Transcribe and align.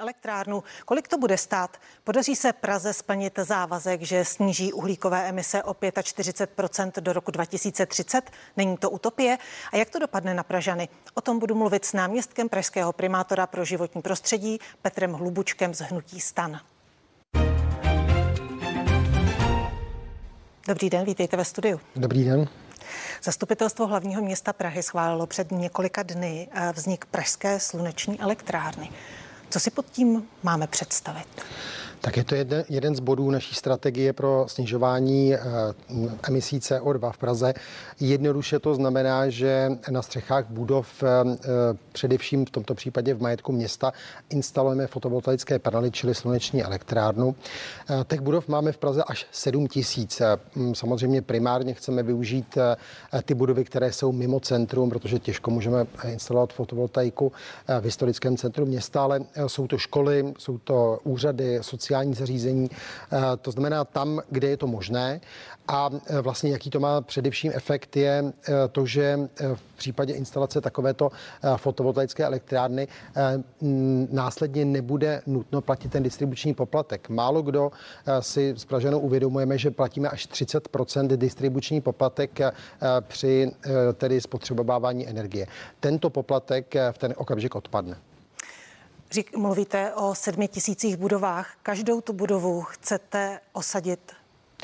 elektrárnu. 0.00 0.62
Kolik 0.84 1.08
to 1.08 1.18
bude 1.18 1.38
stát? 1.38 1.76
Podaří 2.04 2.36
se 2.36 2.52
Praze 2.52 2.92
splnit 2.92 3.38
závazek, 3.42 4.02
že 4.02 4.24
sníží 4.24 4.72
uhlíkové 4.72 5.28
emise 5.28 5.62
o 5.62 5.72
45% 5.72 6.92
do 7.00 7.12
roku 7.12 7.30
2030? 7.30 8.30
Není 8.56 8.76
to 8.76 8.90
utopie? 8.90 9.38
A 9.72 9.76
jak 9.76 9.90
to 9.90 9.98
dopadne 9.98 10.34
na 10.34 10.42
Pražany? 10.42 10.88
O 11.14 11.20
tom 11.20 11.38
budu 11.38 11.54
mluvit 11.54 11.84
s 11.84 11.92
náměstkem 11.92 12.48
pražského 12.48 12.92
primátora 12.92 13.46
pro 13.46 13.64
životní 13.64 14.02
prostředí 14.02 14.58
Petrem 14.82 15.12
Hlubučkem 15.12 15.74
z 15.74 15.80
Hnutí 15.80 16.20
Stan. 16.20 16.60
Dobrý 20.68 20.90
den, 20.90 21.04
vítejte 21.04 21.36
ve 21.36 21.44
studiu. 21.44 21.80
Dobrý 21.96 22.24
den. 22.24 22.48
Zastupitelstvo 23.22 23.86
hlavního 23.86 24.22
města 24.22 24.52
Prahy 24.52 24.82
schválilo 24.82 25.26
před 25.26 25.50
několika 25.50 26.02
dny 26.02 26.48
eh, 26.52 26.72
vznik 26.72 27.04
Pražské 27.04 27.60
sluneční 27.60 28.20
elektrárny. 28.20 28.90
Co 29.52 29.60
si 29.60 29.70
pod 29.70 29.86
tím 29.90 30.28
máme 30.42 30.66
představit? 30.66 31.42
Tak 32.02 32.16
je 32.16 32.24
to 32.24 32.34
jeden, 32.34 32.64
jeden 32.68 32.96
z 32.96 33.00
bodů 33.00 33.30
naší 33.30 33.54
strategie 33.54 34.12
pro 34.12 34.44
snižování 34.48 35.34
eh, 35.34 35.40
emisí 36.28 36.58
CO2 36.58 37.12
v 37.12 37.18
Praze. 37.18 37.54
Jednoduše 38.00 38.58
to 38.58 38.74
znamená, 38.74 39.28
že 39.28 39.70
na 39.90 40.02
střechách 40.02 40.46
budov, 40.48 41.02
eh, 41.02 41.06
především 41.92 42.46
v 42.46 42.50
tomto 42.50 42.74
případě 42.74 43.14
v 43.14 43.22
majetku 43.22 43.52
města, 43.52 43.92
instalujeme 44.30 44.86
fotovoltaické 44.86 45.58
panely, 45.58 45.90
čili 45.90 46.14
sluneční 46.14 46.62
elektrárnu. 46.62 47.34
Eh, 47.90 48.04
těch 48.08 48.20
budov 48.20 48.48
máme 48.48 48.72
v 48.72 48.78
Praze 48.78 49.02
až 49.06 49.26
7 49.30 49.68
tisíc. 49.68 50.22
Samozřejmě 50.72 51.22
primárně 51.22 51.74
chceme 51.74 52.02
využít 52.02 52.58
ty 53.24 53.34
budovy, 53.34 53.64
které 53.64 53.92
jsou 53.92 54.12
mimo 54.12 54.40
centrum, 54.40 54.90
protože 54.90 55.18
těžko 55.18 55.50
můžeme 55.50 55.86
instalovat 56.06 56.52
fotovoltaiku 56.52 57.32
v 57.80 57.84
historickém 57.84 58.36
centru 58.36 58.66
města, 58.66 59.02
ale 59.02 59.20
jsou 59.46 59.66
to 59.66 59.78
školy, 59.78 60.34
jsou 60.38 60.58
to 60.58 60.98
úřady, 61.04 61.58
sociální 61.60 61.91
sociální 61.92 62.14
zařízení. 62.14 62.70
Eh, 62.72 63.18
to 63.36 63.50
znamená 63.50 63.84
tam, 63.84 64.20
kde 64.30 64.48
je 64.48 64.56
to 64.56 64.66
možné. 64.66 65.20
A 65.68 65.90
eh, 65.92 66.20
vlastně 66.20 66.52
jaký 66.52 66.70
to 66.70 66.80
má 66.80 67.00
především 67.00 67.52
efekt 67.54 67.96
je 67.96 68.24
eh, 68.24 68.52
to, 68.72 68.86
že 68.86 69.28
v 69.54 69.76
případě 69.76 70.14
instalace 70.14 70.60
takovéto 70.60 71.10
fotovoltaické 71.56 72.24
elektrárny 72.24 72.88
následně 74.10 74.64
nebude 74.64 75.22
nutno 75.26 75.60
platit 75.60 75.92
ten 75.92 76.02
distribuční 76.02 76.54
poplatek. 76.54 77.08
Málo 77.08 77.42
kdo 77.42 77.70
si 78.20 78.54
s 78.56 78.64
Praženou 78.64 78.98
uvědomujeme, 78.98 79.58
že 79.58 79.70
platíme 79.70 80.08
až 80.08 80.28
30% 80.28 81.16
distribuční 81.16 81.80
poplatek 81.80 82.40
při 83.00 83.50
tedy 83.94 84.20
spotřebovávání 84.20 85.08
energie. 85.08 85.46
Tento 85.80 86.10
poplatek 86.10 86.74
v 86.92 86.98
ten 86.98 87.14
okamžik 87.16 87.54
odpadne. 87.54 88.11
Řík, 89.12 89.36
mluvíte 89.36 89.94
o 89.94 90.14
sedmi 90.14 90.48
tisících 90.48 90.96
budovách. 90.96 91.54
Každou 91.62 92.00
tu 92.00 92.12
budovu 92.12 92.62
chcete 92.62 93.40
osadit 93.52 94.12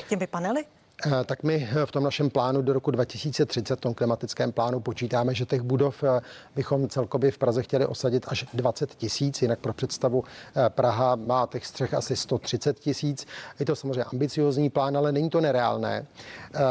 těmi 0.07 0.27
panely? 0.27 0.65
Eh, 1.05 1.23
tak 1.25 1.43
my 1.43 1.69
eh, 1.71 1.85
v 1.85 1.91
tom 1.91 2.03
našem 2.03 2.29
plánu 2.29 2.61
do 2.61 2.73
roku 2.73 2.91
2030, 2.91 3.75
v 3.75 3.81
tom 3.81 3.93
klimatickém 3.93 4.51
plánu, 4.51 4.79
počítáme, 4.79 5.33
že 5.33 5.45
těch 5.45 5.61
budov 5.61 6.03
eh, 6.03 6.21
bychom 6.55 6.89
celkově 6.89 7.31
v 7.31 7.37
Praze 7.37 7.63
chtěli 7.63 7.85
osadit 7.85 8.25
až 8.27 8.45
20 8.53 8.95
tisíc, 8.95 9.41
jinak 9.41 9.59
pro 9.59 9.73
představu 9.73 10.23
Praha 10.69 11.15
má 11.15 11.47
těch 11.51 11.65
střech 11.65 11.93
asi 11.93 12.15
130 12.15 12.79
tisíc. 12.79 13.27
Je 13.59 13.65
to 13.65 13.75
samozřejmě 13.75 14.03
ambiciozní 14.03 14.69
plán, 14.69 14.97
ale 14.97 15.11
není 15.11 15.29
to 15.29 15.41
nereálné. 15.41 16.05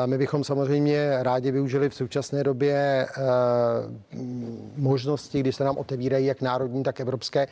My 0.07 0.19
bychom 0.19 0.45
samozřejmě 0.45 1.23
rádi 1.23 1.51
využili 1.51 1.89
v 1.89 1.95
současné 1.95 2.45
době 2.45 3.07
možnosti, 4.77 5.41
kdy 5.41 5.53
se 5.53 5.65
nám 5.65 5.79
otevírají 5.79 6.27
jak 6.27 6.43
národní, 6.43 6.83
tak 6.83 7.01
evropské 7.01 7.47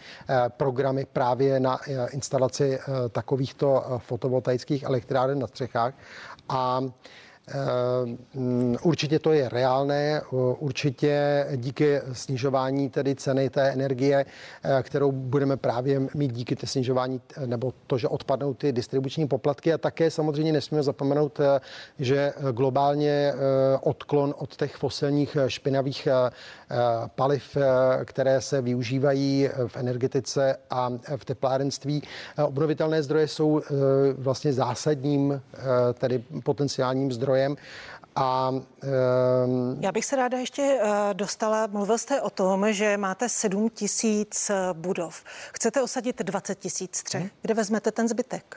programy 0.49 1.07
právě 1.13 1.61
na 1.61 1.79
instalaci 2.11 2.79
takovýchto 3.13 3.85
fotovoltaických 3.99 4.83
elektráren 4.83 5.39
na 5.39 5.47
střechách. 5.47 5.95
A 6.49 6.81
Eh, 6.81 6.91
určitě 8.83 9.19
to 9.19 9.33
je 9.33 9.49
reálné, 9.49 10.23
určitě 10.59 11.47
díky 11.57 12.01
snižování 12.13 12.91
tedy 12.91 13.15
ceny 13.15 13.51
té 13.51 13.73
energie, 13.73 14.25
eh, 14.63 14.83
kterou 14.83 15.13
budeme 15.13 15.57
právě 15.57 16.01
mít 16.15 16.33
díky 16.33 16.57
té 16.57 16.67
snižování, 16.67 17.21
nebo 17.47 17.73
to, 17.87 17.99
že 17.99 18.09
odpadnou 18.09 18.55
ty 18.55 18.73
distribuční 18.73 19.29
poplatky 19.29 19.73
a 19.73 19.79
také 19.79 20.11
samozřejmě 20.11 20.53
nesmíme 20.53 20.83
zapomenout, 20.83 21.41
eh, 21.41 21.61
že 21.99 22.33
globálně 22.53 23.35
odklon 23.81 24.35
od 24.39 24.57
těch 24.57 24.77
fosilních 24.77 25.37
špinavých 25.47 26.09
paliv, 27.15 27.57
které 28.05 28.41
se 28.41 28.63
využívají 28.63 29.49
v 29.67 29.77
energetice 29.77 30.57
a 30.71 30.91
v 31.17 31.25
teplárenství. 31.25 32.03
Obnovitelné 32.45 33.03
zdroje 33.03 33.29
jsou 33.29 33.63
vlastně 34.19 34.53
zásadním, 34.53 35.43
tedy 35.99 36.25
potenciálním 36.45 37.13
zdrojem 37.13 37.36
zdrojem. 37.37 37.57
A, 38.17 38.51
um, 38.51 39.79
Já 39.81 39.93
bych 39.93 40.05
se 40.05 40.17
ráda 40.17 40.39
ještě 40.39 40.63
uh, 40.63 40.89
dostala, 41.13 41.67
mluvil 41.67 41.99
jste 41.99 42.21
o 42.21 42.31
tom, 42.31 42.73
že 42.73 42.97
máte 42.97 43.29
7 43.29 43.71
tisíc 43.71 44.51
eh, 44.51 44.55
budov. 44.73 45.25
Chcete 45.53 45.83
osadit 45.83 46.23
20 46.23 46.59
tisíc 46.59 46.97
střech. 46.97 47.21
Hmm. 47.21 47.31
Kde 47.43 47.55
vezmete 47.55 47.93
ten 47.93 48.09
zbytek? 48.09 48.57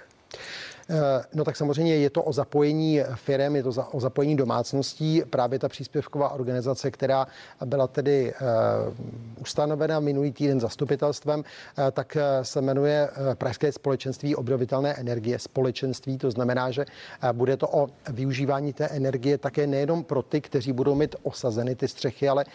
Eh, 0.89 1.23
no 1.33 1.44
tak 1.44 1.55
samozřejmě 1.55 1.95
je 1.95 2.09
to 2.09 2.23
o 2.23 2.33
zapojení 2.33 3.01
firm, 3.16 3.55
je 3.55 3.63
to 3.63 3.72
za, 3.72 3.94
o 3.94 4.00
zapojení 4.00 4.35
domácností. 4.35 5.22
Právě 5.29 5.59
ta 5.59 5.69
příspěvková 5.69 6.29
organizace, 6.29 6.91
která 6.91 7.27
byla 7.66 7.88
tedy 7.88 8.33
uh, 8.33 8.94
ustanovena 9.41 10.00
minulý 10.00 10.31
týden 10.31 10.59
zastupitelstvem, 10.59 11.39
uh, 11.39 11.45
tak 11.91 12.17
se 12.41 12.61
jmenuje 12.61 13.09
Pražské 13.33 13.72
společenství 13.72 14.35
obnovitelné 14.35 14.94
energie. 14.94 15.39
Společenství, 15.39 16.17
to 16.17 16.31
znamená, 16.31 16.72
že 16.72 16.85
bude 17.31 17.57
to 17.57 17.67
o 17.67 17.89
využívání 18.09 18.73
té 18.73 18.88
energie 18.88 19.38
také 19.38 19.67
nejenom 19.67 20.03
pro 20.03 20.21
ty, 20.21 20.41
kteří 20.41 20.73
budou 20.73 20.95
mít 20.95 21.16
osazeny 21.23 21.75
ty 21.75 21.88
střechy, 21.88 22.29
ale 22.29 22.45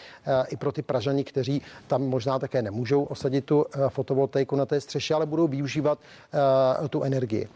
i 0.48 0.56
pro 0.56 0.72
ty 0.72 0.82
Pražani, 0.82 1.24
kteří 1.24 1.62
tam 1.86 2.02
možná 2.02 2.38
také 2.38 2.62
nemůžou 2.62 3.02
osadit 3.02 3.44
tu 3.44 3.66
fotovoltaiku 3.88 4.56
na 4.56 4.66
té 4.66 4.80
střeše, 4.80 5.14
ale 5.14 5.26
budou 5.26 5.48
využívat 5.48 5.98
tu 6.90 7.02
energii. 7.02 7.48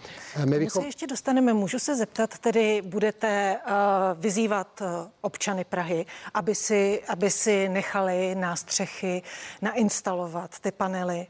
My 0.44 0.67
bychom... 0.68 0.82
se 0.82 0.88
ještě 0.88 1.06
dostaneme, 1.06 1.52
můžu 1.52 1.78
se 1.78 1.96
zeptat, 1.96 2.38
tedy 2.38 2.82
budete 2.82 3.56
uh, 3.66 3.72
vyzývat 4.20 4.80
uh, 4.80 4.86
občany 5.20 5.64
Prahy, 5.64 6.06
aby 6.34 6.54
si, 6.54 7.02
aby 7.08 7.30
si 7.30 7.68
nechali 7.68 8.34
na 8.34 8.56
střechy 8.56 9.22
nainstalovat 9.62 10.58
ty 10.58 10.72
panely? 10.72 11.26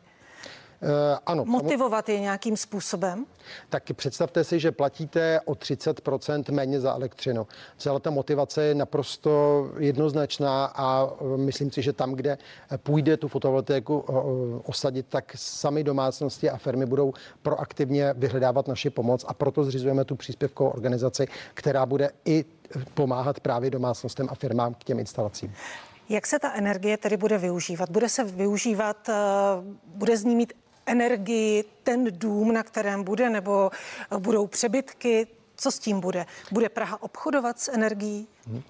Uh, 0.83 0.89
ano. 1.27 1.45
Motivovat 1.45 2.09
je 2.09 2.21
nějakým 2.21 2.57
způsobem? 2.57 3.27
Tak 3.69 3.83
představte 3.93 4.45
si, 4.45 4.61
že 4.61 4.73
platíte 4.73 5.41
o 5.45 5.53
30% 5.53 6.53
méně 6.53 6.81
za 6.81 6.95
elektřinu. 6.95 7.47
Celá 7.77 7.99
ta 7.99 8.11
motivace 8.11 8.63
je 8.63 8.75
naprosto 8.75 9.65
jednoznačná 9.79 10.65
a 10.65 11.11
eh, 11.21 11.37
myslím 11.37 11.71
si, 11.71 11.83
že 11.83 11.93
tam, 11.93 12.13
kde 12.13 12.39
půjde 12.77 13.17
tu 13.17 13.29
fotovoltaiku 13.29 13.99
osadit, 14.67 15.07
tak 15.09 15.33
sami 15.37 15.85
domácnosti 15.85 16.51
a 16.51 16.57
firmy 16.57 16.87
budou 16.87 17.13
proaktivně 17.43 18.15
vyhledávat 18.17 18.69
naši 18.69 18.91
pomoc 18.91 19.25
a 19.29 19.35
proto 19.35 19.65
zřizujeme 19.65 20.05
tu 20.05 20.17
příspěvkovou 20.17 20.71
organizaci, 20.71 21.27
která 21.55 21.87
bude 21.87 22.11
i 22.25 22.45
pomáhat 22.95 23.41
právě 23.41 23.71
domácnostem 23.71 24.29
a 24.31 24.35
firmám 24.35 24.75
k 24.75 24.85
těm 24.85 24.99
instalacím. 24.99 25.55
Jak 26.09 26.27
se 26.27 26.39
ta 26.39 26.53
energie 26.53 26.97
tedy 26.97 27.17
bude 27.17 27.39
využívat? 27.39 27.91
Bude 27.91 28.09
se 28.09 28.25
využívat, 28.25 29.09
eh, 29.09 29.15
bude 29.87 30.17
z 30.17 30.25
ní 30.25 30.37
mít 30.37 30.53
energii 30.89 31.65
ten 31.83 32.05
dům, 32.11 32.53
na 32.53 32.63
kterém 32.63 33.05
bude, 33.05 33.31
nebo 33.31 33.71
budou 34.19 34.47
přebytky? 34.47 35.27
Co 35.61 35.71
s 35.71 35.79
tím 35.79 36.01
bude? 36.01 36.27
Bude 36.53 36.69
Praha 36.69 37.03
obchodovat 37.03 37.59
s 37.59 37.69
energií? 37.69 38.29
Hmm. 38.47 38.63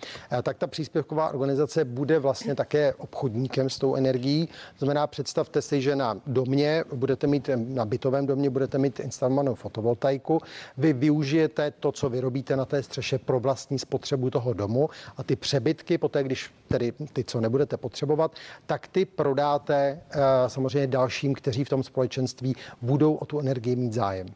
Tak 0.42 0.58
ta 0.58 0.66
příspěvková 0.66 1.28
organizace 1.28 1.84
bude 1.84 2.18
vlastně 2.18 2.54
také 2.54 2.94
obchodníkem 2.94 3.70
s 3.70 3.78
tou 3.78 3.94
energií. 3.94 4.48
Znamená, 4.78 5.06
představte 5.06 5.62
si, 5.62 5.82
že 5.82 5.96
na 5.96 6.20
domě 6.26 6.84
budete 6.94 7.26
mít, 7.26 7.50
na 7.56 7.84
bytovém 7.84 8.26
domě 8.26 8.50
budete 8.50 8.78
mít 8.78 9.00
instalovanou 9.00 9.54
fotovoltaiku. 9.54 10.40
Vy 10.76 10.92
využijete 10.92 11.70
to, 11.70 11.92
co 11.92 12.08
vyrobíte 12.08 12.56
na 12.56 12.64
té 12.64 12.82
střeše 12.82 13.18
pro 13.18 13.40
vlastní 13.40 13.78
spotřebu 13.78 14.30
toho 14.30 14.52
domu 14.52 14.88
a 15.16 15.22
ty 15.22 15.36
přebytky, 15.36 15.98
poté, 15.98 16.22
když 16.22 16.54
tedy 16.68 16.92
ty, 17.12 17.24
co 17.24 17.40
nebudete 17.40 17.76
potřebovat, 17.76 18.34
tak 18.66 18.88
ty 18.88 19.04
prodáte 19.04 20.00
uh, 20.14 20.20
samozřejmě 20.46 20.86
dalším, 20.86 21.34
kteří 21.34 21.64
v 21.64 21.68
tom 21.68 21.82
společenství 21.82 22.56
budou 22.82 23.14
o 23.14 23.24
tu 23.24 23.40
energii 23.40 23.76
mít 23.76 23.92
zájem. 23.92 24.26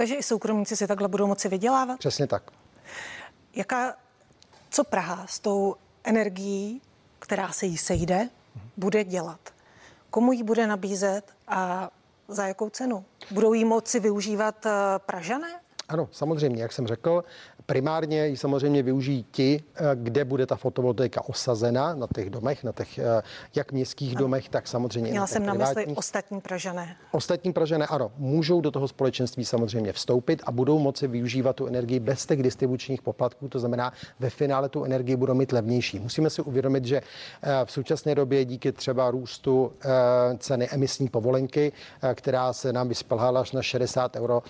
Takže 0.00 0.14
i 0.14 0.22
soukromníci 0.22 0.76
si 0.76 0.86
takhle 0.86 1.08
budou 1.08 1.26
moci 1.26 1.48
vydělávat? 1.48 1.98
Přesně 1.98 2.26
tak. 2.26 2.42
Jaká, 3.54 3.96
co 4.70 4.84
Praha 4.84 5.26
s 5.26 5.38
tou 5.38 5.76
energií, 6.04 6.82
která 7.18 7.52
se 7.52 7.66
jí 7.66 7.78
sejde, 7.78 8.28
bude 8.76 9.04
dělat? 9.04 9.40
Komu 10.10 10.32
ji 10.32 10.42
bude 10.42 10.66
nabízet 10.66 11.22
a 11.48 11.90
za 12.28 12.46
jakou 12.46 12.70
cenu? 12.70 13.04
Budou 13.30 13.52
jí 13.52 13.64
moci 13.64 14.00
využívat 14.00 14.66
eh, 14.66 14.70
Pražané? 14.98 15.60
Ano, 15.90 16.08
samozřejmě, 16.12 16.62
jak 16.62 16.72
jsem 16.72 16.86
řekl, 16.86 17.24
primárně 17.66 18.26
ji 18.26 18.36
samozřejmě 18.36 18.82
využijí 18.82 19.26
ti, 19.30 19.62
eh, 19.74 19.84
kde 19.94 20.24
bude 20.24 20.46
ta 20.46 20.56
fotovoltaika 20.56 21.28
osazena 21.28 21.94
na 21.94 22.06
těch 22.14 22.30
domech, 22.30 22.64
na 22.64 22.72
těch 22.72 22.98
eh, 22.98 23.22
jak 23.54 23.72
městských 23.72 24.10
ano. 24.10 24.18
domech, 24.18 24.48
tak 24.48 24.68
samozřejmě. 24.68 25.10
Měla 25.10 25.26
jsem 25.26 25.46
na 25.46 25.54
mysli 25.54 25.86
ostatní 25.86 26.40
Pražané. 26.40 26.96
Ostatní 27.12 27.52
Pražané, 27.52 27.86
ano, 27.86 28.12
můžou 28.16 28.60
do 28.60 28.70
toho 28.70 28.88
společenství 28.88 29.44
samozřejmě 29.44 29.92
vstoupit 29.92 30.42
a 30.46 30.52
budou 30.52 30.78
moci 30.78 31.06
využívat 31.06 31.56
tu 31.56 31.66
energii 31.66 32.00
bez 32.00 32.26
těch 32.26 32.42
distribučních 32.42 33.02
poplatků, 33.02 33.48
to 33.48 33.58
znamená, 33.58 33.92
ve 34.20 34.30
finále 34.30 34.68
tu 34.68 34.84
energii 34.84 35.16
budou 35.16 35.34
mít 35.34 35.52
levnější. 35.52 35.98
Musíme 35.98 36.30
si 36.30 36.42
uvědomit, 36.42 36.84
že 36.84 36.96
eh, 37.42 37.64
v 37.64 37.72
současné 37.72 38.14
době 38.14 38.44
díky 38.44 38.72
třeba 38.72 39.10
růstu 39.10 39.72
ceny 40.38 40.68
emisní 40.70 41.08
povolenky, 41.08 41.72
která 42.14 42.52
se 42.52 42.72
nám 42.72 42.88
vyspalhala 42.88 43.40
až 43.40 43.52
na 43.52 43.62
60 43.62 44.16
euro 44.16 44.42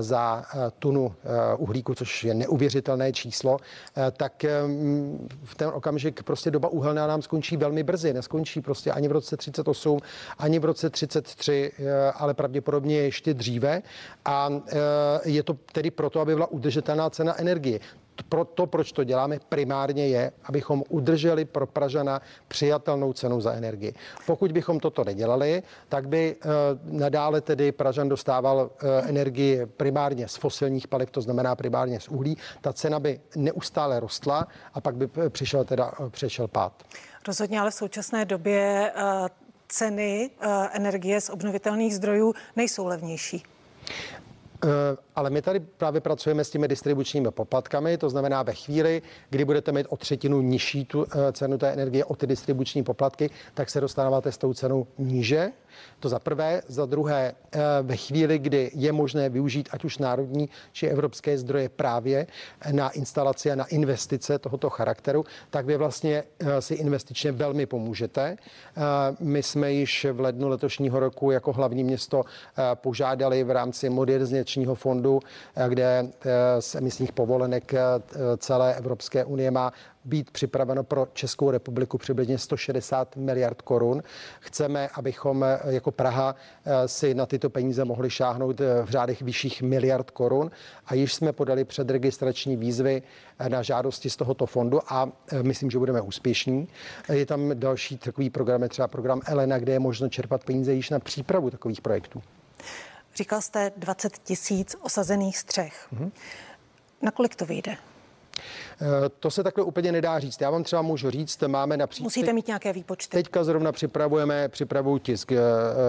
za 0.00 0.44
tunu 0.82 1.14
uhlíku, 1.58 1.94
což 1.94 2.24
je 2.24 2.34
neuvěřitelné, 2.34 3.12
číslo, 3.12 3.56
eh, 3.96 4.10
tak 4.10 4.44
v 5.44 5.54
ten 5.54 5.68
okamžik 5.68 6.22
prostě 6.22 6.50
doba 6.50 6.68
uhelná 6.68 7.06
nám 7.06 7.22
skončí 7.22 7.56
velmi 7.56 7.82
brzy. 7.82 8.12
Neskončí 8.12 8.60
prostě 8.60 8.90
ani 8.90 9.08
v 9.08 9.12
roce 9.12 9.36
38, 9.36 9.98
ani 10.38 10.58
v 10.58 10.64
roce 10.64 10.90
33, 10.90 11.72
eh, 11.78 12.12
ale 12.12 12.34
pravděpodobně 12.34 12.96
ještě 12.96 13.34
dříve. 13.34 13.82
A 14.24 14.48
eh, 14.50 14.74
je 15.24 15.42
to 15.42 15.56
tedy 15.72 15.90
proto, 15.90 16.20
aby 16.20 16.34
byla 16.34 16.50
udržitelná 16.50 17.10
cena 17.10 17.40
energie 17.40 17.80
pro 18.28 18.44
to, 18.44 18.66
proč 18.66 18.92
to 18.92 19.04
děláme, 19.04 19.38
primárně 19.48 20.08
je, 20.08 20.32
abychom 20.44 20.82
udrželi 20.88 21.44
pro 21.44 21.66
Pražana 21.66 22.22
přijatelnou 22.48 23.12
cenu 23.12 23.40
za 23.40 23.52
energii. 23.52 23.94
Pokud 24.26 24.52
bychom 24.52 24.80
toto 24.80 25.04
nedělali, 25.04 25.62
tak 25.88 26.08
by 26.08 26.36
uh, 26.44 26.50
nadále 26.98 27.40
tedy 27.40 27.72
Pražan 27.72 28.08
dostával 28.08 28.56
uh, 28.56 29.08
energii 29.08 29.66
primárně 29.66 30.28
z 30.28 30.36
fosilních 30.36 30.88
paliv, 30.88 31.10
to 31.10 31.20
znamená 31.20 31.56
primárně 31.56 32.00
z 32.00 32.08
uhlí. 32.08 32.36
Ta 32.60 32.72
cena 32.72 33.00
by 33.00 33.20
neustále 33.36 34.00
rostla 34.00 34.48
a 34.74 34.80
pak 34.80 34.96
by 34.96 35.08
přišel 35.28 35.64
teda 35.64 35.92
přišel 36.10 36.48
pád. 36.48 36.82
Rozhodně 37.26 37.60
ale 37.60 37.70
v 37.70 37.74
současné 37.74 38.24
době 38.24 38.92
ceny 39.68 40.30
energie 40.72 41.20
z 41.20 41.30
obnovitelných 41.30 41.94
zdrojů 41.94 42.34
nejsou 42.56 42.86
levnější. 42.86 43.42
Eh, 44.64 44.68
ale 45.16 45.30
my 45.30 45.42
tady 45.42 45.60
právě 45.60 46.00
pracujeme 46.00 46.44
s 46.44 46.50
těmi 46.50 46.68
distribučními 46.68 47.30
poplatkami, 47.30 47.98
to 47.98 48.10
znamená 48.10 48.42
ve 48.42 48.54
chvíli, 48.54 49.02
kdy 49.30 49.44
budete 49.44 49.72
mít 49.72 49.86
o 49.90 49.96
třetinu 49.96 50.40
nižší 50.40 50.84
tu 50.84 51.06
eh, 51.06 51.32
cenu 51.32 51.58
té 51.58 51.72
energie 51.72 52.04
o 52.04 52.16
ty 52.16 52.26
distribuční 52.26 52.82
poplatky, 52.82 53.30
tak 53.54 53.70
se 53.70 53.80
dostáváte 53.80 54.32
s 54.32 54.38
tou 54.38 54.54
cenou 54.54 54.86
níže. 54.98 55.50
To 56.00 56.08
za 56.08 56.18
prvé. 56.18 56.62
Za 56.68 56.86
druhé, 56.86 57.34
eh, 57.52 57.60
ve 57.82 57.96
chvíli, 57.96 58.38
kdy 58.38 58.70
je 58.74 58.92
možné 58.92 59.28
využít 59.28 59.68
ať 59.72 59.84
už 59.84 59.98
národní 59.98 60.48
či 60.72 60.86
evropské 60.86 61.38
zdroje 61.38 61.68
právě 61.68 62.26
na 62.72 62.90
instalaci 62.90 63.50
a 63.50 63.54
na 63.54 63.64
investice 63.64 64.38
tohoto 64.38 64.70
charakteru, 64.70 65.24
tak 65.50 65.66
vy 65.66 65.76
vlastně 65.76 66.24
si 66.60 66.74
investičně 66.74 67.32
velmi 67.32 67.66
pomůžete. 67.66 68.36
My 69.20 69.42
jsme 69.42 69.72
již 69.72 70.06
v 70.12 70.20
lednu 70.20 70.48
letošního 70.48 71.00
roku 71.00 71.30
jako 71.30 71.52
hlavní 71.52 71.84
město 71.84 72.24
požádali 72.74 73.44
v 73.44 73.50
rámci 73.50 73.90
modernizace 73.90 74.51
investičního 74.52 74.74
fondu, 74.74 75.20
eh, 75.56 75.68
kde 75.68 76.04
eh, 76.04 76.62
z 76.62 76.74
emisních 76.74 77.12
povolenek 77.12 77.74
eh, 77.74 77.80
celé 78.36 78.74
Evropské 78.74 79.24
unie 79.24 79.50
má 79.50 79.72
být 80.04 80.30
připraveno 80.30 80.84
pro 80.84 81.06
Českou 81.12 81.50
republiku 81.50 81.98
přibližně 81.98 82.38
160 82.38 83.16
miliard 83.16 83.62
korun. 83.62 84.02
Chceme, 84.40 84.88
abychom 84.94 85.44
jako 85.64 85.90
Praha 85.90 86.34
si 86.86 87.14
na 87.14 87.26
tyto 87.26 87.50
peníze 87.50 87.84
mohli 87.84 88.10
šáhnout 88.10 88.60
v 88.60 88.88
řádech 88.88 89.22
vyšších 89.22 89.62
miliard 89.62 90.10
korun 90.10 90.50
a 90.86 90.94
již 90.94 91.14
jsme 91.14 91.32
podali 91.32 91.64
předregistrační 91.64 92.56
výzvy 92.56 93.02
na 93.48 93.62
žádosti 93.62 94.10
z 94.10 94.16
tohoto 94.16 94.46
fondu 94.46 94.80
a 94.88 95.08
myslím, 95.42 95.70
že 95.70 95.78
budeme 95.78 96.00
úspěšní. 96.00 96.68
Je 97.12 97.26
tam 97.26 97.50
další 97.54 97.98
takový 97.98 98.30
program, 98.30 98.68
třeba 98.68 98.88
program 98.88 99.20
Elena, 99.26 99.58
kde 99.58 99.72
je 99.72 99.78
možno 99.78 100.08
čerpat 100.08 100.44
peníze 100.44 100.72
již 100.72 100.90
na 100.90 100.98
přípravu 100.98 101.50
takových 101.50 101.80
projektů. 101.80 102.22
Říkal 103.14 103.40
jste 103.40 103.72
20 103.76 104.18
tisíc 104.18 104.76
osazených 104.80 105.38
střech. 105.38 105.88
Mm-hmm. 105.92 106.10
Nakolik 107.02 107.36
to 107.36 107.46
vyjde? 107.46 107.76
Eh, 108.82 109.08
to 109.20 109.30
se 109.30 109.42
takhle 109.42 109.64
úplně 109.64 109.92
nedá 109.92 110.18
říct. 110.18 110.40
Já 110.40 110.50
vám 110.50 110.64
třeba 110.64 110.82
můžu 110.82 111.10
říct, 111.10 111.42
máme 111.46 111.76
například. 111.76 112.06
Musíte 112.06 112.32
mít 112.32 112.46
nějaké 112.46 112.72
výpočty. 112.72 113.16
Teďka 113.16 113.44
zrovna 113.44 113.72
připravujeme, 113.72 114.48
připravuju 114.48 114.98
tisk. 114.98 115.32
Eh, 115.32 115.38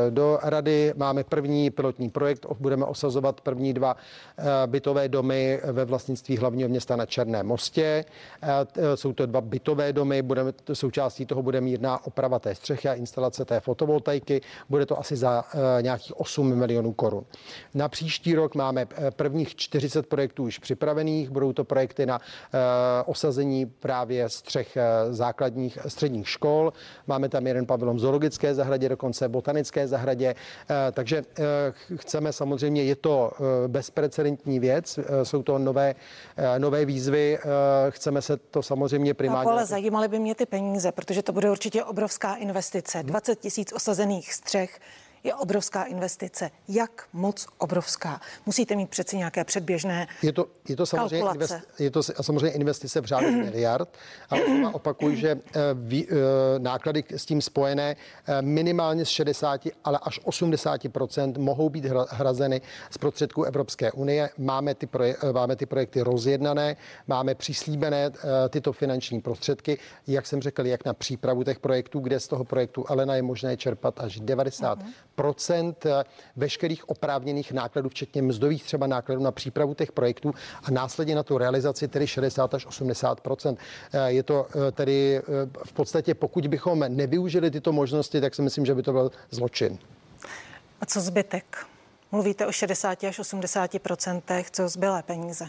do 0.10 0.40
rady 0.44 0.94
máme 0.96 1.24
první 1.24 1.70
pilotní 1.70 2.10
projekt, 2.10 2.46
budeme 2.60 2.86
osazovat 2.86 3.42
první 3.42 3.74
dva 3.74 3.96
eh, 4.38 4.44
bytové 4.66 5.10
domy 5.10 5.60
ve 5.64 5.86
vlastnictví 5.86 6.38
hlavního 6.38 6.70
města 6.70 6.96
na 6.96 7.06
Černém 7.06 7.48
mostě. 7.48 8.06
Jsou 8.96 9.14
to 9.14 9.26
dva 9.26 9.42
bytové 9.42 9.94
domy, 9.94 10.22
budeme, 10.22 10.54
součástí 10.74 11.26
toho 11.26 11.42
bude 11.44 11.62
mírná 11.62 12.06
oprava 12.06 12.40
té 12.40 12.56
střechy 12.56 12.90
a 12.90 12.94
instalace 12.94 13.46
té 13.46 13.60
fotovoltaiky. 13.60 14.42
Bude 14.70 14.86
to 14.86 15.00
asi 15.00 15.16
za 15.16 15.44
nějakých 15.82 16.20
8 16.20 16.56
milionů 16.56 16.94
korun. 16.94 17.26
Na 17.74 17.90
příští 17.90 18.36
rok 18.36 18.56
máme 18.56 18.86
prvních 19.16 19.56
40 19.56 20.08
projektů 20.08 20.44
už 20.44 20.60
připravených, 20.60 21.30
budou 21.30 21.54
to 21.54 21.64
projekty 21.64 22.06
na 22.06 22.20
Eh, 22.54 22.60
osazení 23.06 23.66
právě 23.66 24.30
střech 24.30 24.78
eh, 24.78 25.14
základních 25.14 25.78
středních 25.88 26.30
škol. 26.30 26.74
Máme 27.08 27.30
tam 27.30 27.48
jeden 27.48 27.66
pavilon 27.66 27.96
v 27.96 28.00
zoologické 28.00 28.56
zahradě, 28.56 28.90
dokonce 28.90 29.30
botanické 29.30 29.88
zahradě. 29.88 30.36
Eh, 30.70 30.92
takže 30.92 31.24
chceme 31.96 32.34
samozřejmě, 32.34 32.84
je 32.84 32.96
to 32.96 33.32
bezprecedentní 33.68 34.60
věc, 34.60 35.00
jsou 35.24 35.44
to 35.44 35.58
nové, 35.58 35.96
nové 36.58 36.86
výzvy. 36.86 37.40
Chceme 37.90 38.22
se 38.22 38.38
to 38.38 38.64
samozřejmě 38.64 39.14
primárně... 39.14 39.52
ale 39.52 39.66
zajímaly 39.66 40.08
by 40.08 40.20
mě 40.20 40.36
ty 40.36 40.46
peníze, 40.46 40.92
protože 40.92 41.24
to 41.24 41.32
bude 41.32 41.52
určitě 41.52 41.84
obrovská 41.84 42.36
investice. 42.36 43.04
20 43.04 43.40
tisíc 43.40 43.74
osazených 43.74 44.34
střech, 44.34 44.80
je 45.24 45.36
obrovská 45.36 45.84
investice. 45.84 46.52
Jak 46.68 47.08
moc 47.14 47.48
obrovská? 47.58 48.22
Musíte 48.46 48.76
mít 48.76 48.90
přeci 48.90 49.18
nějaké 49.18 49.44
předběžné 49.44 50.08
Je 50.22 50.34
to, 50.34 50.46
je 50.70 50.76
to, 50.76 50.86
samozřejmě, 50.86 51.32
invest, 51.32 51.54
je 51.80 51.92
to 51.92 52.04
samozřejmě 52.04 52.50
investice 52.50 53.02
v 53.02 53.06
řádu 53.06 53.32
miliard, 53.32 53.98
ale 54.30 54.42
opakuju, 54.74 55.16
že 55.16 55.30
eh, 55.30 55.60
vý, 55.74 56.08
eh, 56.10 56.16
náklady 56.60 57.04
s 57.10 57.26
tím 57.26 57.42
spojené 57.42 57.96
eh, 58.28 58.42
minimálně 58.42 59.06
z 59.06 59.10
60, 59.10 59.62
ale 59.84 60.00
až 60.04 60.20
80% 60.22 61.40
mohou 61.40 61.70
být 61.70 61.86
hrazeny 62.10 62.62
z 62.92 62.98
prostředků 62.98 63.44
Evropské 63.44 63.92
unie. 63.92 64.30
Máme 64.38 64.76
ty, 64.76 64.88
proje, 64.88 65.16
máme 65.32 65.56
ty 65.56 65.66
projekty 65.66 66.02
rozjednané, 66.02 66.76
máme 67.08 67.36
přislíbené 67.36 68.12
tyto 68.50 68.74
finanční 68.74 69.22
prostředky, 69.22 69.78
jak 70.08 70.28
jsem 70.28 70.42
řekl, 70.42 70.66
jak 70.66 70.86
na 70.86 70.94
přípravu 70.94 71.44
těch 71.44 71.60
projektů, 71.60 72.00
kde 72.00 72.20
z 72.20 72.28
toho 72.28 72.44
projektu 72.44 72.86
Elena 72.90 73.16
je 73.16 73.22
možné 73.22 73.58
čerpat 73.58 74.00
až 74.00 74.20
90 74.20 74.80
uh-huh 74.80 74.84
procent 74.84 75.13
eh, 75.13 75.13
veškerých 76.36 76.90
oprávněných 76.90 77.52
nákladů, 77.52 77.90
včetně 77.90 78.22
mzdových 78.22 78.64
třeba 78.64 78.88
nákladů 78.88 79.22
na 79.22 79.32
přípravu 79.32 79.74
těch 79.74 79.92
projektů 79.92 80.34
a 80.64 80.72
následně 80.72 81.16
na 81.16 81.24
tu 81.24 81.38
realizaci 81.38 81.88
tedy 81.88 82.08
60 82.08 82.54
až 82.54 82.66
80 82.66 83.22
eh, 83.94 84.12
Je 84.12 84.24
to 84.24 84.48
eh, 84.68 84.72
tedy 84.72 85.22
v 85.66 85.74
podstatě, 85.74 86.14
pokud 86.14 86.48
bychom 86.48 86.86
nevyužili 86.88 87.52
tyto 87.52 87.72
možnosti, 87.72 88.22
tak 88.22 88.36
si 88.36 88.42
myslím, 88.42 88.66
že 88.66 88.76
by 88.76 88.84
to 88.84 88.92
byl 88.92 89.12
zločin. 89.32 89.78
A 90.82 90.86
co 90.86 91.02
zbytek? 91.02 91.73
Mluvíte 92.14 92.48
o 92.48 92.52
60 92.52 93.04
až 93.04 93.20
80 93.20 93.80
procentech, 93.80 94.52
co 94.52 94.70
zbylé 94.70 95.04
peníze? 95.04 95.46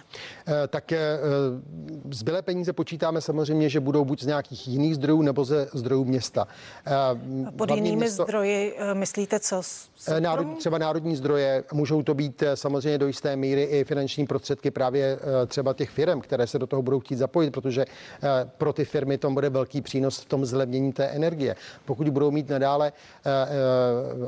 Eh, 0.46 0.68
tak 0.68 0.92
eh, 0.92 1.18
zbylé 2.10 2.42
peníze 2.42 2.72
počítáme 2.72 3.20
samozřejmě, 3.20 3.68
že 3.68 3.80
budou 3.80 4.04
buď 4.04 4.22
z 4.22 4.26
nějakých 4.26 4.68
jiných 4.68 4.94
zdrojů 4.94 5.22
nebo 5.22 5.44
ze 5.44 5.68
zdrojů 5.74 6.04
města. 6.04 6.48
Eh, 6.86 7.50
Pod 7.56 7.70
Hlavně 7.70 7.84
jinými 7.84 7.96
město, 7.96 8.22
zdroji 8.22 8.76
myslíte 8.92 9.40
co? 9.40 9.62
Národní, 10.18 10.56
třeba 10.56 10.78
národní 10.78 11.16
zdroje, 11.16 11.64
můžou 11.72 12.02
to 12.02 12.14
být 12.14 12.42
samozřejmě 12.54 12.98
do 12.98 13.06
jisté 13.06 13.36
míry 13.36 13.62
i 13.62 13.84
finanční 13.84 14.26
prostředky 14.26 14.70
právě 14.70 15.18
třeba 15.46 15.74
těch 15.74 15.90
firm, 15.90 16.20
které 16.20 16.46
se 16.46 16.58
do 16.58 16.66
toho 16.66 16.82
budou 16.82 17.00
chtít 17.00 17.16
zapojit, 17.16 17.50
protože 17.50 17.84
pro 18.58 18.72
ty 18.72 18.84
firmy 18.84 19.18
to 19.18 19.30
bude 19.30 19.50
velký 19.50 19.80
přínos 19.80 20.18
v 20.18 20.24
tom 20.24 20.46
zlevnění 20.46 20.92
té 20.92 21.04
energie. 21.04 21.56
Pokud 21.84 22.08
budou 22.08 22.30
mít 22.30 22.48
nadále 22.48 22.92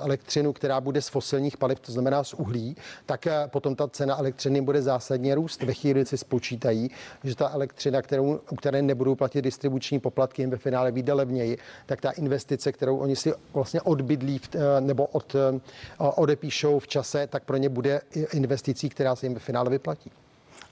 elektřinu, 0.01 0.53
která 0.53 0.81
bude 0.81 1.03
z 1.03 1.09
fosilních 1.09 1.57
paliv, 1.57 1.81
to 1.81 1.93
znamená 1.93 2.25
z 2.27 2.35
uhlí, 2.35 2.77
tak 3.07 3.27
eh, 3.27 3.33
potom 3.47 3.77
ta 3.77 3.89
cena 3.89 4.19
elektřiny 4.19 4.61
bude 4.61 4.83
zásadně 4.83 5.35
růst. 5.35 5.63
Ve 5.63 5.75
chvíli 5.75 6.07
si 6.07 6.19
spočítají, 6.19 6.91
že 7.25 7.37
ta 7.37 7.51
elektřina, 7.51 8.03
kterou, 8.03 8.41
u 8.51 8.57
které 8.57 8.83
nebudou 8.83 9.15
platit 9.15 9.43
distribuční 9.43 10.01
poplatky, 10.01 10.43
jim 10.43 10.51
ve 10.51 10.57
finále 10.57 10.93
vyjde 10.93 11.13
levněji, 11.13 11.59
tak 11.87 12.01
ta 12.01 12.11
investice, 12.11 12.73
kterou 12.73 12.97
oni 12.97 13.17
si 13.17 13.33
vlastně 13.55 13.81
odbydlí 13.81 14.41
eh, 14.55 14.81
nebo 14.81 15.07
od, 15.07 15.35
eh, 15.35 15.61
odepíšou 15.99 16.79
v 16.79 16.89
čase, 16.89 17.27
tak 17.27 17.45
pro 17.45 17.57
ně 17.57 17.69
bude 17.69 18.01
investicí, 18.33 18.89
která 18.89 19.17
se 19.17 19.27
jim 19.27 19.35
ve 19.35 19.41
finále 19.41 19.71
vyplatí. 19.71 20.11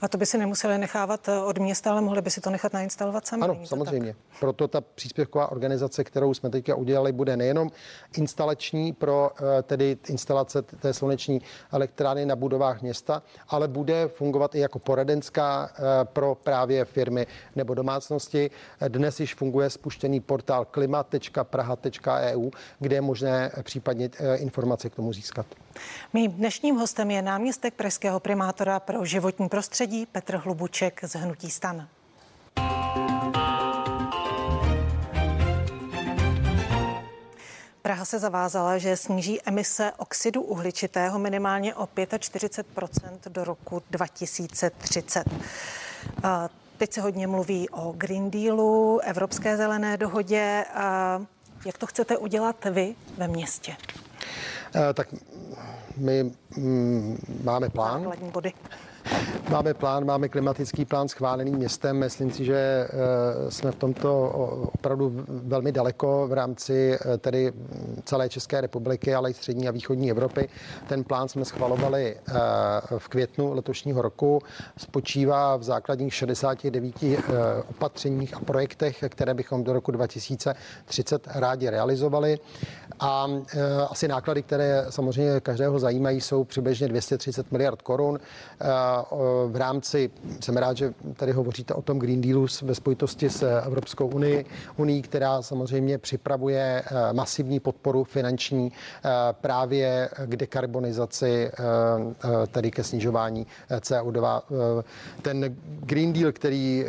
A 0.01 0.09
to 0.09 0.19
by 0.19 0.27
si 0.27 0.39
nemuseli 0.39 0.79
nechávat 0.79 1.29
eh, 1.29 1.39
od 1.39 1.59
města, 1.59 1.91
ale 1.91 2.01
mohli 2.01 2.23
by 2.23 2.31
si 2.31 2.41
to 2.41 2.51
nechat 2.51 2.73
nainstalovat 2.73 3.27
sami. 3.27 3.43
Ano, 3.43 3.59
samozřejmě. 3.65 4.13
Tak? 4.13 4.41
Proto 4.41 4.69
ta 4.69 4.81
příspěvková 4.81 5.53
organizace, 5.53 6.05
kterou 6.05 6.35
jsme 6.35 6.51
teďka 6.51 6.75
udělali, 6.75 7.13
bude 7.13 7.37
nejenom 7.37 7.71
instalační 8.17 8.93
pro 8.93 9.31
eh, 9.59 9.63
tedy 9.63 9.97
instalace 10.09 10.63
té 10.63 10.93
sluneční 10.93 11.43
elektrárny 11.73 12.27
na 12.27 12.37
budovách 12.37 12.83
města, 12.83 13.23
ale 13.49 13.69
bude 13.69 14.09
fungovat 14.09 14.55
i 14.55 14.59
jako 14.59 14.79
poradenská 14.79 15.71
eh, 15.75 15.81
pro 16.05 16.35
právě 16.35 16.85
firmy 16.85 17.27
nebo 17.57 17.75
domácnosti. 17.75 18.51
Dnes 18.89 19.21
již 19.21 19.35
funguje 19.35 19.71
spuštěný 19.71 20.21
portál 20.21 20.65
klima.praha.eu, 20.65 22.51
kde 22.79 22.97
je 22.97 23.01
možné 23.01 23.51
případně 23.63 24.11
informace 24.37 24.91
k 24.91 24.95
tomu 24.95 25.13
získat. 25.13 25.47
Mým 26.13 26.33
dnešním 26.33 26.77
hostem 26.77 27.11
je 27.11 27.23
náměstek 27.23 27.75
pražského 27.75 28.21
primátora 28.21 28.81
pro 28.81 29.05
životní 29.05 29.49
prostředí 29.49 30.07
Petr 30.07 30.37
Hlubuček 30.37 31.01
z 31.05 31.15
Hnutí 31.15 31.51
stan. 31.51 31.89
Praha 37.83 38.05
se 38.05 38.19
zavázala, 38.19 38.79
že 38.79 38.97
sníží 38.97 39.41
emise 39.43 39.93
oxidu 39.97 40.43
uhličitého 40.43 41.19
minimálně 41.19 41.75
o 41.75 41.87
45% 41.87 43.19
do 43.29 43.45
roku 43.45 43.83
2030. 43.91 45.25
Teď 46.77 46.93
se 46.93 47.01
hodně 47.01 47.27
mluví 47.27 47.69
o 47.69 47.93
Green 47.93 48.31
Dealu, 48.31 49.01
Evropské 49.01 49.57
zelené 49.57 49.97
dohodě. 49.97 50.65
Jak 51.67 51.79
to 51.79 51.87
chcete 51.87 52.17
udělat 52.17 52.65
vy 52.65 52.95
ve 53.17 53.29
městě? 53.29 53.77
Tak 54.95 55.09
my 55.97 56.31
mm, 56.57 57.19
máme 57.45 57.69
plán. 57.69 58.01
Základní 58.03 58.31
body. 58.31 58.53
Máme 59.51 59.75
plán, 59.75 60.05
máme 60.05 60.29
klimatický 60.29 60.85
plán 60.85 61.09
schválený 61.09 61.51
městem. 61.51 61.99
Myslím 61.99 62.31
si, 62.31 62.45
že 62.45 62.57
eh, 62.57 63.51
jsme 63.51 63.73
v 63.73 63.75
tomto 63.75 64.29
opravdu 64.75 65.25
velmi 65.29 65.73
daleko 65.73 66.29
v 66.29 66.33
rámci 66.33 66.99
eh, 67.01 67.19
tedy 67.19 67.53
celé 68.05 68.29
České 68.29 68.61
republiky, 68.61 69.15
ale 69.15 69.31
i 69.31 69.35
střední 69.35 69.69
a 69.69 69.71
východní 69.71 70.11
Evropy. 70.11 70.49
Ten 70.89 71.05
plán 71.05 71.29
jsme 71.29 71.45
schvalovali 71.45 72.17
eh, 72.17 72.33
v 72.99 73.09
květnu 73.09 73.53
letošního 73.55 74.03
roku. 74.03 74.43
Spočívá 74.77 75.57
v 75.57 75.63
základních 75.63 76.15
69 76.15 76.95
opatřeních 77.71 78.35
a 78.35 78.41
projektech, 78.41 79.05
které 79.09 79.35
bychom 79.35 79.65
do 79.65 79.73
roku 79.73 79.93
2030 79.93 81.29
rádi 81.35 81.71
realizovali. 81.71 82.39
A 83.01 83.27
asi 83.91 84.09
náklady, 84.09 84.43
které 84.43 84.87
samozřejmě 84.91 85.41
každého 85.41 85.79
zajímají, 85.79 86.21
jsou 86.21 86.45
přibližně 86.45 86.89
230 86.89 87.53
miliard 87.53 87.83
korun 87.83 88.19
v 89.49 89.57
rámci, 89.57 90.11
jsem 90.41 90.57
rád, 90.57 90.77
že 90.77 90.95
tady 91.17 91.33
hovoříte 91.33 91.75
o 91.75 91.83
tom 91.83 91.99
Green 91.99 92.21
Dealu 92.21 92.47
ve 92.63 92.75
spojitosti 92.75 93.31
s 93.31 93.61
Evropskou 93.67 94.07
unii, 94.07 94.45
unii 94.77 95.03
která 95.03 95.43
samozřejmě 95.43 95.99
připravuje 95.99 96.83
eh, 96.87 97.13
masivní 97.13 97.61
podporu 97.61 98.05
finanční 98.05 98.73
eh, 98.73 99.11
právě 99.33 100.09
k 100.27 100.37
dekarbonizaci, 100.37 101.51
eh, 101.53 102.47
tedy 102.47 102.71
ke 102.71 102.85
snižování 102.85 103.47
CO2. 103.71 104.43
Ten 105.23 105.57
Green 105.67 106.13
Deal, 106.13 106.33
který 106.33 106.87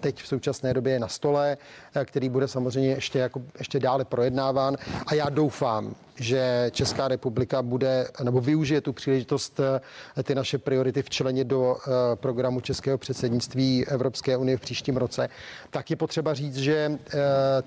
teď 0.00 0.22
v 0.22 0.26
současné 0.26 0.74
době 0.74 0.92
je 0.92 0.98
na 0.98 1.08
stole, 1.08 1.56
který 2.04 2.28
bude 2.28 2.48
samozřejmě 2.48 2.90
ještě, 2.90 3.18
jako, 3.18 3.42
ještě 3.58 3.80
dále 3.80 4.04
projednáván 4.04 4.76
a 5.06 5.14
já 5.14 5.28
doufám, 5.28 5.94
že 6.20 6.70
Česká 6.74 7.08
republika 7.08 7.62
bude 7.62 8.08
nebo 8.22 8.40
využije 8.40 8.80
tu 8.80 8.92
příležitost 8.92 9.60
eh, 9.60 10.22
ty 10.22 10.34
naše 10.34 10.58
priority 10.58 11.02
včleně 11.02 11.44
do 11.44 11.76
eh, 11.76 11.90
programu 12.16 12.60
Českého 12.60 12.98
předsednictví 12.98 13.86
Evropské 13.86 14.36
unie 14.36 14.56
v 14.56 14.60
příštím 14.60 14.96
roce, 14.96 15.28
tak 15.70 15.90
je 15.90 15.96
potřeba 15.96 16.34
říct, 16.34 16.56
že 16.56 16.92
eh, 16.92 17.18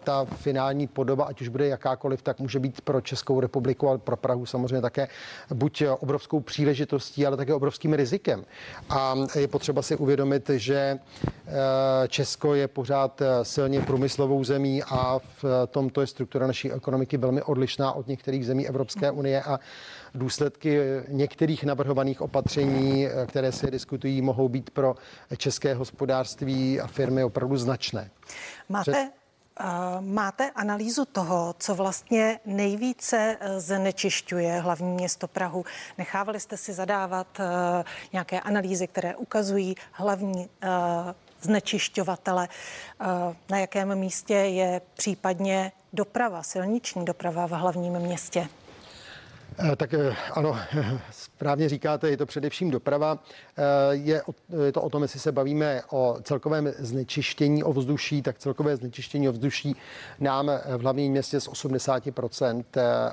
ta 0.03 0.25
finální 0.25 0.88
podoba, 0.88 1.25
ať 1.25 1.41
už 1.41 1.48
bude 1.48 1.67
jakákoliv, 1.67 2.22
tak 2.22 2.39
může 2.39 2.60
být 2.60 2.81
pro 2.81 3.01
Českou 3.01 3.39
republiku, 3.39 3.89
ale 3.89 3.98
pro 3.98 4.17
Prahu 4.17 4.46
samozřejmě 4.46 4.81
také 4.81 5.08
buď 5.53 5.84
obrovskou 6.00 6.39
příležitostí, 6.39 7.25
ale 7.25 7.38
také 7.38 7.53
obrovským 7.53 7.93
rizikem. 7.93 8.46
A 8.89 9.15
je 9.36 9.48
potřeba 9.48 9.81
si 9.81 9.96
uvědomit, 9.96 10.50
že 10.50 11.00
Česko 12.08 12.55
je 12.55 12.67
pořád 12.67 13.22
silně 13.43 13.81
průmyslovou 13.81 14.43
zemí 14.43 14.84
a 14.84 15.20
v 15.41 15.67
tomto 15.67 16.01
je 16.01 16.08
struktura 16.08 16.48
naší 16.48 16.72
ekonomiky 16.72 17.17
velmi 17.17 17.41
odlišná 17.41 17.91
od 17.91 18.08
některých 18.08 18.40
členských 18.41 18.45
zemí 18.45 18.67
Evropské 18.67 19.12
unie 19.12 19.41
a 19.43 19.60
důsledky 20.15 20.79
některých 21.07 21.63
navrhovaných 21.63 22.21
opatření, 22.21 23.07
které 23.27 23.51
se 23.51 23.71
diskutují, 23.71 24.21
mohou 24.21 24.50
být 24.50 24.69
pro 24.69 24.95
české 25.38 25.74
hospodářství 25.74 26.79
a 26.79 26.88
firmy 26.88 27.24
opravdu 27.24 27.57
značné. 27.57 28.10
Máte 28.69 29.12
Uh, 29.60 30.01
máte 30.01 30.51
analýzu 30.55 31.05
toho, 31.05 31.55
co 31.60 31.75
vlastně 31.75 32.39
nejvíce 32.45 33.38
eh, 33.39 33.60
znečišťuje 33.60 34.62
hlavní 34.62 34.93
město 34.93 35.27
Prahu? 35.27 35.65
Nechávali 35.98 36.39
jste 36.39 36.57
si 36.57 36.74
zadávat 36.74 37.27
uh, 37.39 37.45
nějaké 38.13 38.39
analýzy, 38.39 38.88
které 38.88 39.15
ukazují 39.15 39.75
hlavní 39.91 40.48
uh, 40.48 41.12
znečišťovatele, 41.41 42.48
na 43.50 43.57
jakém 43.57 43.95
místě 43.95 44.33
je 44.33 44.81
případně 44.93 45.71
doprava, 45.93 46.43
silniční 46.43 47.05
doprava 47.05 47.45
v 47.48 47.51
hlavním 47.51 47.93
městě? 48.00 48.48
Eh, 49.60 49.75
tak 49.75 49.93
eh, 49.93 50.15
ano, 50.34 50.58
správně 51.12 51.70
říkáte, 51.70 52.10
je 52.10 52.17
to 52.17 52.25
především 52.25 52.72
doprava. 52.72 53.20
Eh, 53.58 53.62
je, 53.91 54.22
je 54.65 54.72
to 54.72 54.81
o 54.81 54.89
tom, 54.89 55.01
jestli 55.01 55.20
se 55.20 55.31
bavíme 55.31 55.81
o 55.89 56.17
celkovém 56.24 56.74
znečištění 56.79 57.63
ovzduší, 57.63 58.22
tak 58.22 58.38
celkové 58.38 58.75
znečištění 58.75 59.29
ovzduší 59.29 59.75
nám 60.20 60.51
v 60.77 60.81
hlavním 60.81 61.12
městě 61.12 61.39
z 61.39 61.48
80% 61.48 62.63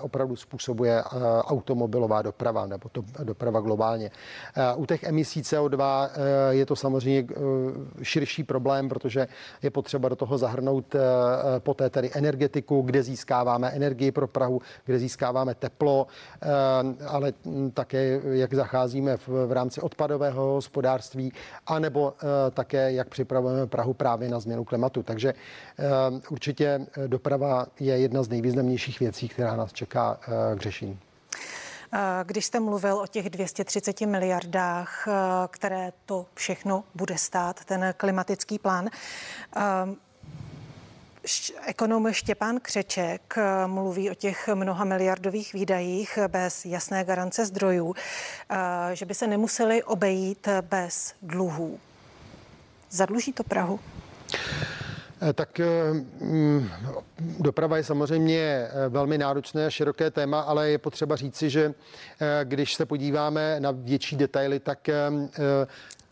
opravdu 0.01 0.37
způsobuje 0.37 1.03
automobilová 1.41 2.23
doprava 2.23 2.67
nebo 2.67 2.89
to 2.89 3.05
doprava 3.25 3.61
globálně. 3.61 4.11
U 4.77 4.87
těch 4.87 5.03
emisí 5.03 5.43
CO2 5.43 6.09
je 6.51 6.67
to 6.67 6.77
samozřejmě 6.77 7.27
širší 8.03 8.45
problém, 8.45 8.89
protože 8.89 9.29
je 9.63 9.71
potřeba 9.71 10.09
do 10.09 10.17
toho 10.17 10.39
zahrnout 10.39 10.97
poté 11.59 11.91
tedy 11.91 12.11
energetiku, 12.15 12.83
kde 12.83 13.03
získáváme 13.03 13.71
energii 13.71 14.13
pro 14.13 14.27
Prahu, 14.27 14.63
kde 14.85 14.99
získáváme 14.99 15.55
teplo, 15.55 16.07
ale 17.07 17.33
také 17.75 18.21
jak 18.25 18.55
zacházíme 18.55 19.17
v, 19.17 19.29
v 19.29 19.53
rámci 19.53 19.81
odpadového 19.81 20.43
hospodářství, 20.43 21.33
anebo 21.67 22.15
eh, 22.23 22.51
také 22.51 22.93
jak 22.93 23.09
připravujeme 23.09 23.67
Prahu 23.67 23.95
právě 23.95 24.29
na 24.29 24.41
změnu 24.41 24.65
klimatu. 24.65 25.03
Takže 25.03 25.35
eh, 25.79 25.85
určitě 26.31 26.87
doprava 27.07 27.67
je 27.81 27.99
jedna 27.99 28.23
z 28.23 28.29
nejvýznamnějších 28.29 29.01
věcí, 29.01 29.29
která 29.29 29.57
nás 29.57 29.73
čeká 29.73 30.21
k 30.57 30.61
řešení. 30.61 30.99
Když 32.25 32.45
jste 32.45 32.61
mluvil 32.61 32.99
o 32.99 33.07
těch 33.07 33.31
230 33.31 34.01
miliardách, 34.01 35.09
které 35.51 35.93
to 36.07 36.27
všechno 36.35 36.85
bude 36.95 37.19
stát, 37.19 37.65
ten 37.65 37.95
klimatický 37.97 38.59
plán, 38.59 38.89
Ekonom 41.67 42.13
Štěpán 42.13 42.61
Křeček 42.63 43.35
eh, 43.37 43.67
mluví 43.67 44.11
o 44.11 44.15
těch 44.15 44.49
mnoha 44.49 44.85
miliardových 44.85 45.53
výdajích 45.53 46.19
bez 46.29 46.65
jasné 46.65 47.05
garance 47.05 47.47
zdrojů, 47.47 47.95
eh, 48.51 48.57
že 48.97 49.07
by 49.07 49.15
se 49.15 49.27
nemuseli 49.27 49.83
obejít 49.83 50.49
bez 50.61 51.15
dluhů. 51.23 51.79
Zadluží 52.91 53.33
to 53.33 53.43
Prahu? 53.43 53.81
Eh, 55.23 55.33
tak 55.33 55.61
mm, 56.21 56.69
doprava 57.39 57.77
je 57.77 57.85
samozřejmě 57.85 58.69
velmi 58.89 59.19
náročné 59.19 59.67
a 59.67 59.71
široké 59.71 60.11
téma, 60.11 60.41
ale 60.41 60.71
je 60.71 60.79
potřeba 60.79 61.17
říci, 61.17 61.51
že 61.51 61.75
když 62.45 62.75
se 62.75 62.87
podíváme 62.87 63.61
na 63.61 63.71
větší 63.71 64.17
detaily, 64.17 64.61
tak 64.61 64.89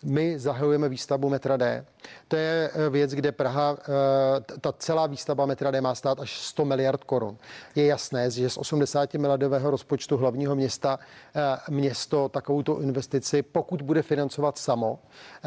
my 0.02 0.38
zahajujeme 0.38 0.88
výstavbu 0.88 1.28
metra 1.28 1.56
D. 1.56 1.85
To 2.28 2.36
je 2.36 2.70
eh, 2.75 2.90
věc, 2.90 3.10
kde 3.10 3.32
Praha, 3.32 3.76
eh, 3.80 4.58
ta 4.60 4.72
celá 4.72 5.06
výstavba 5.06 5.46
metra 5.46 5.70
D 5.70 5.80
má 5.80 5.94
stát 5.94 6.20
až 6.20 6.38
100 6.38 6.64
miliard 6.64 7.04
korun. 7.04 7.38
Je 7.75 7.86
jasné, 7.86 8.30
že 8.30 8.50
z 8.50 8.58
80 8.58 9.14
miliardového 9.14 9.70
rozpočtu 9.70 10.16
hlavního 10.16 10.54
města 10.54 10.98
eh, 11.34 11.40
město 11.70 12.28
takovouto 12.28 12.80
investici, 12.80 13.42
pokud 13.42 13.82
bude 13.82 14.02
financovat 14.02 14.58
samo, 14.58 14.98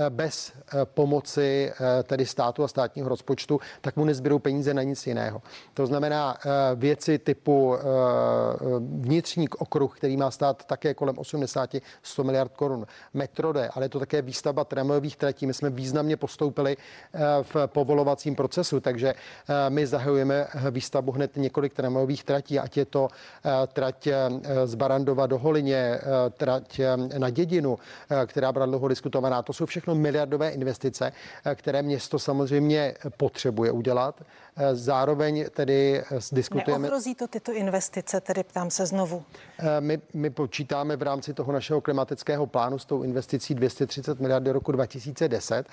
bez 0.09 0.53
pomoci 0.83 1.73
tedy 2.03 2.25
státu 2.25 2.63
a 2.63 2.67
státního 2.67 3.09
rozpočtu, 3.09 3.59
tak 3.81 3.95
mu 3.95 4.05
nezbydou 4.05 4.39
peníze 4.39 4.73
na 4.73 4.83
nic 4.83 5.07
jiného. 5.07 5.41
To 5.73 5.85
znamená 5.85 6.37
věci 6.75 7.19
typu 7.19 7.77
vnitřní 8.79 9.49
okruh, 9.49 9.97
který 9.97 10.17
má 10.17 10.31
stát 10.31 10.65
také 10.65 10.93
kolem 10.93 11.17
80 11.17 11.75
100 12.03 12.23
miliard 12.23 12.51
korun, 12.55 12.85
metro 13.13 13.53
D, 13.53 13.69
ale 13.69 13.85
je 13.85 13.89
to 13.89 13.99
také 13.99 14.21
výstavba 14.21 14.63
tramvajových 14.63 15.17
tratí. 15.17 15.47
My 15.47 15.53
jsme 15.53 15.69
významně 15.69 16.17
postoupili 16.17 16.48
v 17.41 17.67
povolovacím 17.67 18.35
procesu, 18.35 18.79
takže 18.79 19.13
my 19.69 19.87
zahajujeme 19.87 20.47
výstavbu 20.71 21.11
hned 21.11 21.37
několik 21.37 21.73
tramvajových 21.73 22.23
tratí, 22.23 22.59
ať 22.59 22.77
je 22.77 22.85
to 22.85 23.07
trať 23.73 24.07
z 24.65 24.75
Barandova 24.75 25.27
do 25.27 25.37
Holině, 25.37 25.99
trať 26.37 26.81
na 27.17 27.29
Dědinu, 27.29 27.77
která 28.25 28.51
byla 28.51 28.65
dlouho 28.65 28.87
diskutovaná. 28.87 29.41
To 29.41 29.53
jsou 29.53 29.65
všechno 29.65 29.95
miliardové 29.95 30.49
investice, 30.49 31.11
které 31.55 31.81
město 31.81 32.19
samozřejmě 32.19 32.93
potřebuje 33.17 33.71
udělat. 33.71 34.21
Zároveň 34.73 35.45
tedy 35.53 36.03
diskutujeme... 36.31 36.81
Neohrozí 36.81 37.15
to 37.15 37.27
tyto 37.27 37.51
investice, 37.51 38.21
tedy 38.21 38.43
ptám 38.43 38.69
se 38.71 38.85
znovu. 38.85 39.23
My, 39.79 40.01
my 40.13 40.29
počítáme 40.29 40.95
v 40.95 41.01
rámci 41.01 41.33
toho 41.33 41.51
našeho 41.51 41.81
klimatického 41.81 42.47
plánu 42.47 42.79
s 42.79 42.85
tou 42.85 43.03
investicí 43.03 43.55
230 43.55 44.19
miliard 44.19 44.43
do 44.43 44.53
roku 44.53 44.71
2010 44.71 45.67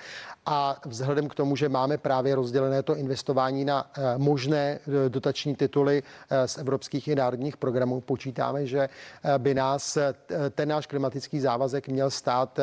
a 0.45 0.81
vzhledem 0.85 1.27
k 1.27 1.35
tomu, 1.35 1.55
že 1.55 1.69
máme 1.69 1.97
právě 1.97 2.35
rozdělené 2.35 2.83
to 2.83 2.95
investování 2.95 3.65
na 3.65 3.91
možné 4.17 4.79
dotační 5.07 5.55
tituly 5.55 6.03
z 6.45 6.57
evropských 6.57 7.07
i 7.07 7.15
národních 7.15 7.57
programů, 7.57 8.01
počítáme, 8.01 8.65
že 8.65 8.89
by 9.37 9.53
nás 9.53 9.97
ten 10.51 10.69
náš 10.69 10.87
klimatický 10.87 11.39
závazek 11.39 11.87
měl 11.87 12.09
stát 12.09 12.59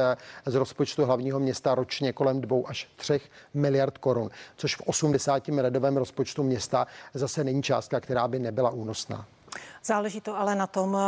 z 0.47 0.55
rozpočtu 0.55 1.05
hlavního 1.05 1.41
města 1.41 1.75
ročně 1.75 2.13
kolem 2.13 2.41
2 2.41 2.59
až 2.67 2.89
3 2.97 3.21
miliard 3.55 3.99
korun, 3.99 4.31
což 4.57 4.77
v 4.77 4.81
80 4.81 5.49
miliardovém 5.49 5.97
rozpočtu 5.97 6.14
města 6.43 6.87
zase 7.15 7.45
není 7.45 7.63
částka, 7.63 8.01
která 8.01 8.29
by 8.29 8.39
nebyla 8.39 8.71
únosná. 8.71 9.27
Záleží 9.87 10.21
to 10.21 10.37
ale 10.39 10.55
na 10.55 10.67
tom, 10.67 10.99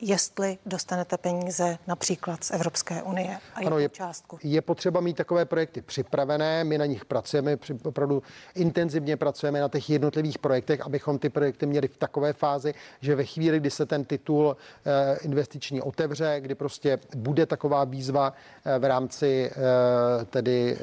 jestli 0.00 0.58
dostanete 0.66 1.18
peníze 1.18 1.78
například 1.86 2.44
z 2.44 2.50
Evropské 2.50 3.02
unie 3.02 3.38
a 3.54 3.58
ano, 3.66 3.78
je, 3.78 3.88
částku. 3.88 4.38
Je 4.42 4.62
potřeba 4.62 5.00
mít 5.00 5.16
takové 5.16 5.44
projekty 5.44 5.82
připravené, 5.82 6.64
my 6.64 6.78
na 6.78 6.86
nich 6.86 7.04
pracujeme, 7.04 7.56
opravdu 7.84 8.22
intenzivně 8.54 9.16
pracujeme 9.16 9.60
na 9.60 9.68
těch 9.68 9.90
jednotlivých 9.90 10.38
projektech, 10.38 10.80
abychom 10.80 11.18
ty 11.18 11.28
projekty 11.28 11.66
měli 11.66 11.88
v 11.88 11.96
takové 11.96 12.32
fázi, 12.32 12.74
že 13.00 13.14
ve 13.14 13.24
chvíli, 13.24 13.60
kdy 13.60 13.70
se 13.70 13.86
ten 13.86 14.04
titul 14.04 14.56
eh, 14.86 15.18
investiční 15.22 15.82
otevře, 15.82 16.36
kdy 16.40 16.54
prostě 16.54 16.98
bude 17.16 17.46
taková 17.46 17.84
výzva 17.84 18.32
eh, 18.64 18.78
v 18.78 18.84
rámci 18.84 19.50
eh, 19.50 20.24
tedy 20.24 20.78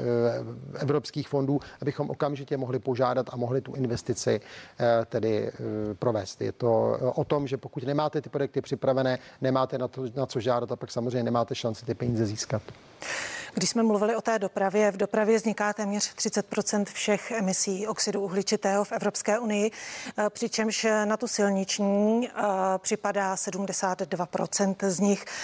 evropských 0.74 1.28
fondů, 1.28 1.60
abychom 1.82 2.10
okamžitě 2.10 2.56
mohli 2.56 2.78
požádat 2.78 3.26
a 3.32 3.36
mohli 3.36 3.60
tu 3.60 3.74
investici 3.74 4.40
tedy 5.06 5.52
provést. 5.98 6.40
Je 6.42 6.52
to 6.52 6.98
o 7.14 7.24
tom, 7.24 7.43
že 7.46 7.56
pokud 7.56 7.84
nemáte 7.84 8.20
ty 8.20 8.28
projekty 8.28 8.60
připravené, 8.60 9.18
nemáte 9.40 9.78
na, 9.78 9.88
to, 9.88 10.04
na 10.16 10.26
co 10.26 10.40
žádat 10.40 10.72
a 10.72 10.76
pak 10.76 10.90
samozřejmě 10.90 11.22
nemáte 11.22 11.54
šanci 11.54 11.86
ty 11.86 11.94
peníze 11.94 12.26
získat. 12.26 12.62
Když 13.54 13.70
jsme 13.70 13.82
mluvili 13.82 14.16
o 14.16 14.20
té 14.20 14.38
dopravě, 14.38 14.90
v 14.90 14.96
dopravě 14.96 15.36
vzniká 15.36 15.72
téměř 15.72 16.14
30% 16.14 16.84
všech 16.84 17.30
emisí 17.30 17.86
oxidu 17.86 18.20
uhličitého 18.20 18.84
v 18.84 18.92
Evropské 18.92 19.38
unii, 19.38 19.70
eh, 20.18 20.30
přičemž 20.30 20.86
na 21.04 21.16
tu 21.16 21.28
silniční 21.28 22.28
eh, 22.28 22.42
připadá 22.78 23.34
72% 23.34 24.90
z 24.90 25.00
nich. 25.00 25.24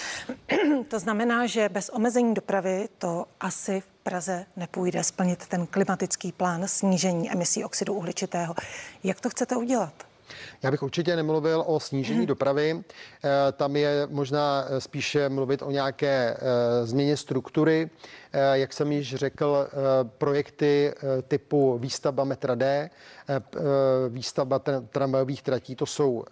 To 0.88 0.98
znamená, 0.98 1.46
že 1.46 1.68
bez 1.68 1.88
omezení 1.88 2.34
dopravy 2.34 2.88
to 2.98 3.26
asi 3.40 3.80
v 3.80 3.86
Praze 4.02 4.46
nepůjde 4.56 5.04
splnit 5.04 5.46
ten 5.46 5.66
klimatický 5.66 6.32
plán 6.32 6.68
snížení 6.68 7.30
emisí 7.32 7.64
oxidu 7.64 7.94
uhličitého. 7.94 8.54
Jak 9.04 9.20
to 9.20 9.30
chcete 9.30 9.56
udělat? 9.56 10.09
Já 10.62 10.70
bych 10.70 10.82
určitě 10.82 11.16
nemluvil 11.16 11.64
o 11.66 11.80
snížení 11.80 12.26
dopravy. 12.26 12.82
Eh, 13.24 13.52
tam 13.52 13.76
je 13.76 14.06
možná 14.10 14.64
eh, 14.68 14.80
spíše 14.80 15.28
mluvit 15.28 15.62
o 15.62 15.70
nějaké 15.70 16.36
eh, 16.36 16.86
změně 16.86 17.16
struktury. 17.16 17.90
Jak 18.52 18.72
jsem 18.72 18.92
již 18.92 19.14
řekl, 19.14 19.68
projekty 20.18 20.94
typu 21.28 21.78
výstavba 21.78 22.24
metra 22.24 22.54
D, 22.54 22.90
výstavba 24.08 24.58
tramvajových 24.90 25.42
tratí, 25.42 25.76
to 25.76 25.86
jsou 25.86 26.24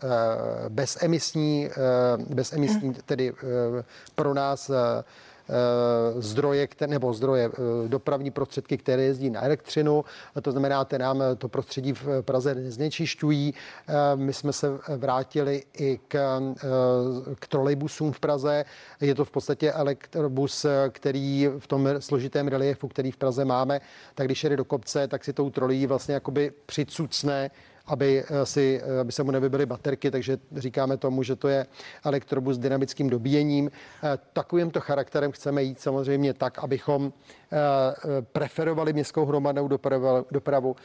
bezemisní, 0.68 1.70
bezemisní 2.28 2.94
tedy 2.94 3.32
pro 4.14 4.34
nás 4.34 4.70
Eh, 5.48 6.22
zdroje, 6.22 6.68
nebo 6.86 7.12
zdroje, 7.12 7.50
eh, 7.52 7.88
dopravní 7.88 8.30
prostředky, 8.30 8.78
které 8.78 9.02
jezdí 9.02 9.30
na 9.30 9.44
elektřinu. 9.44 10.04
To 10.42 10.52
znamená, 10.52 10.86
že 10.90 10.98
nám 10.98 11.22
to 11.38 11.48
prostředí 11.48 11.92
v 11.92 12.22
Praze 12.22 12.54
neznečišťují. 12.54 13.54
Eh, 13.54 13.92
my 14.16 14.32
jsme 14.32 14.52
se 14.52 14.68
vrátili 14.96 15.62
i 15.78 16.00
k, 16.08 16.40
k 17.38 17.46
trolejbusům 17.48 18.12
v 18.12 18.20
Praze. 18.20 18.64
Je 19.00 19.14
to 19.14 19.24
v 19.24 19.30
podstatě 19.30 19.72
elektrobus, 19.72 20.66
který 20.90 21.48
v 21.58 21.66
tom 21.66 21.88
složitém 21.98 22.48
reliefu, 22.48 22.88
který 22.88 23.10
v 23.10 23.16
Praze 23.16 23.44
máme, 23.44 23.80
tak 24.14 24.26
když 24.26 24.44
jede 24.44 24.56
do 24.56 24.64
kopce, 24.64 25.08
tak 25.08 25.24
si 25.24 25.32
tou 25.32 25.50
trolí 25.50 25.86
vlastně 25.86 26.14
jakoby 26.14 26.52
přicucne 26.66 27.50
aby, 27.88 28.24
eh, 28.28 28.46
si, 28.46 28.80
eh, 28.84 29.00
aby 29.00 29.12
se 29.12 29.22
mu 29.22 29.30
nevybily 29.30 29.66
baterky, 29.66 30.10
takže 30.10 30.38
říkáme 30.56 30.96
tomu, 30.96 31.22
že 31.22 31.36
to 31.36 31.48
je 31.48 31.66
elektrobus 32.04 32.56
s 32.56 32.58
dynamickým 32.58 33.10
dobíjením. 33.10 33.70
Eh, 33.70 34.18
takovýmto 34.32 34.80
charakterem 34.80 35.32
chceme 35.32 35.62
jít 35.62 35.80
samozřejmě 35.80 36.34
tak, 36.34 36.58
abychom 36.58 37.12
preferovali 38.32 38.92
městskou 38.92 39.24
hromadnou 39.26 39.68
dopravu, 40.30 40.76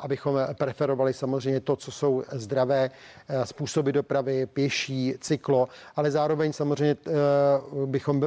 abychom 0.00 0.38
preferovali 0.58 1.12
samozřejmě 1.12 1.60
to, 1.60 1.76
co 1.76 1.92
jsou 1.92 2.22
zdravé 2.32 2.90
způsoby 3.44 3.90
dopravy, 3.90 4.46
pěší, 4.46 5.14
cyklo, 5.20 5.68
ale 5.96 6.10
zároveň 6.10 6.52
samozřejmě 6.52 6.96
bychom 7.86 8.20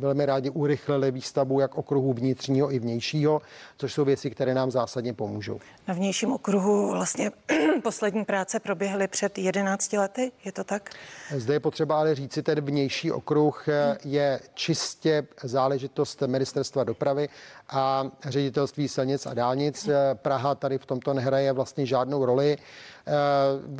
velmi 0.00 0.26
rádi 0.26 0.50
urychlili 0.50 1.10
výstavbu 1.10 1.60
jak 1.60 1.74
okruhu 1.78 2.12
vnitřního 2.12 2.74
i 2.74 2.78
vnějšího, 2.78 3.42
což 3.76 3.92
jsou 3.92 4.04
věci, 4.04 4.30
které 4.30 4.54
nám 4.54 4.70
zásadně 4.70 5.12
pomůžou. 5.12 5.60
Na 5.88 5.94
vnějším 5.94 6.32
okruhu 6.32 6.90
vlastně 6.90 7.30
poslední 7.82 8.24
práce 8.24 8.60
proběhly 8.60 9.08
před 9.08 9.38
11 9.38 9.92
lety, 9.92 10.32
je 10.44 10.52
to 10.52 10.64
tak? 10.64 10.90
Zde 11.36 11.54
je 11.54 11.60
potřeba 11.60 11.98
ale 11.98 12.14
říci, 12.14 12.42
ten 12.42 12.60
vnější 12.60 13.12
okruh 13.12 13.66
je 14.04 14.40
čistě 14.54 15.26
záležitost 15.42 16.22
ministerstva 16.26 16.84
dopravy 16.84 17.28
a 17.68 18.10
ředitelství 18.28 18.88
silnic 18.88 19.26
a 19.26 19.34
dálnic. 19.34 19.88
Praha 20.14 20.54
tady 20.54 20.78
v 20.78 20.86
tomto 20.86 21.14
nehraje 21.14 21.52
vlastně 21.52 21.86
žádnou 21.86 22.24
roli. 22.24 22.58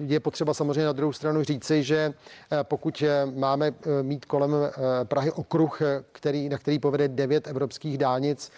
Je 0.02 0.20
potřeba 0.20 0.54
samozřejmě 0.54 0.84
na 0.84 0.92
druhou 0.92 1.12
stranu 1.12 1.42
říci, 1.42 1.82
že 1.82 2.14
pokud 2.62 3.02
máme 3.34 3.72
mít 4.02 4.24
kolem 4.24 4.52
Prahy 5.04 5.30
okruh, 5.30 5.82
který, 6.12 6.48
na 6.48 6.58
který 6.58 6.78
povede 6.78 7.08
devět 7.08 7.48
evropských 7.48 7.98
dálnic, 7.98 8.50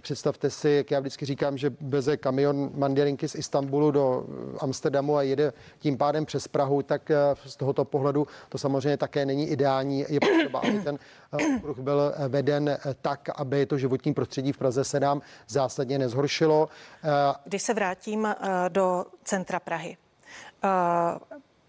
představte 0.00 0.50
si, 0.50 0.70
jak 0.70 0.90
já 0.90 1.00
vždycky 1.00 1.26
říkám, 1.26 1.58
že 1.58 1.72
veze 1.80 2.16
kamion 2.16 2.70
Mandarinky 2.74 3.28
z 3.28 3.34
Istanbulu 3.34 3.90
do 3.90 4.26
Amsterdamu 4.60 5.16
a 5.16 5.22
jede 5.22 5.52
tím 5.78 5.98
pádem 5.98 6.26
přes 6.26 6.48
Prahu, 6.48 6.82
tak 6.82 7.10
z 7.46 7.56
tohoto 7.56 7.84
pohledu 7.84 8.26
to 8.48 8.58
samozřejmě 8.58 8.96
také 8.96 9.26
není 9.26 9.48
ideální. 9.48 10.04
Je 10.08 10.20
potřeba, 10.20 10.60
aby 10.60 10.80
ten 10.80 10.98
okruh 11.56 11.78
byl 11.78 12.12
veden 12.28 12.78
tak, 13.02 13.28
aby 13.34 13.66
to 13.66 13.78
životní 13.78 14.14
prostředí 14.14 14.52
v 14.52 14.58
Praze 14.58 14.84
se 14.84 15.00
nám 15.00 15.22
zásadně 15.48 15.98
nezhoršilo. 15.98 16.68
Když 17.44 17.62
se 17.62 17.74
vrátím 17.74 18.28
do 18.68 19.04
centra 19.24 19.60
Prahy, 19.60 19.96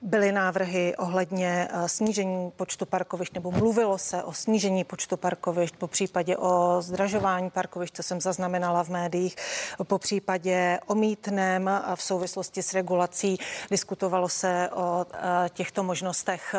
byly 0.01 0.31
návrhy 0.31 0.95
ohledně 0.95 1.69
snížení 1.85 2.51
počtu 2.51 2.85
parkovišť, 2.85 3.33
nebo 3.33 3.51
mluvilo 3.51 3.97
se 3.97 4.23
o 4.23 4.33
snížení 4.33 4.83
počtu 4.83 5.17
parkovišť, 5.17 5.75
po 5.75 5.87
případě 5.87 6.37
o 6.37 6.81
zdražování 6.81 7.49
parkovišť, 7.49 7.95
co 7.95 8.03
jsem 8.03 8.21
zaznamenala 8.21 8.83
v 8.83 8.89
médiích, 8.89 9.35
po 9.83 9.99
případě 9.99 10.79
o 10.87 10.95
mítném 10.95 11.69
v 11.95 12.03
souvislosti 12.03 12.63
s 12.63 12.73
regulací. 12.73 13.37
Diskutovalo 13.71 14.29
se 14.29 14.69
o 14.73 15.05
těchto 15.49 15.83
možnostech. 15.83 16.55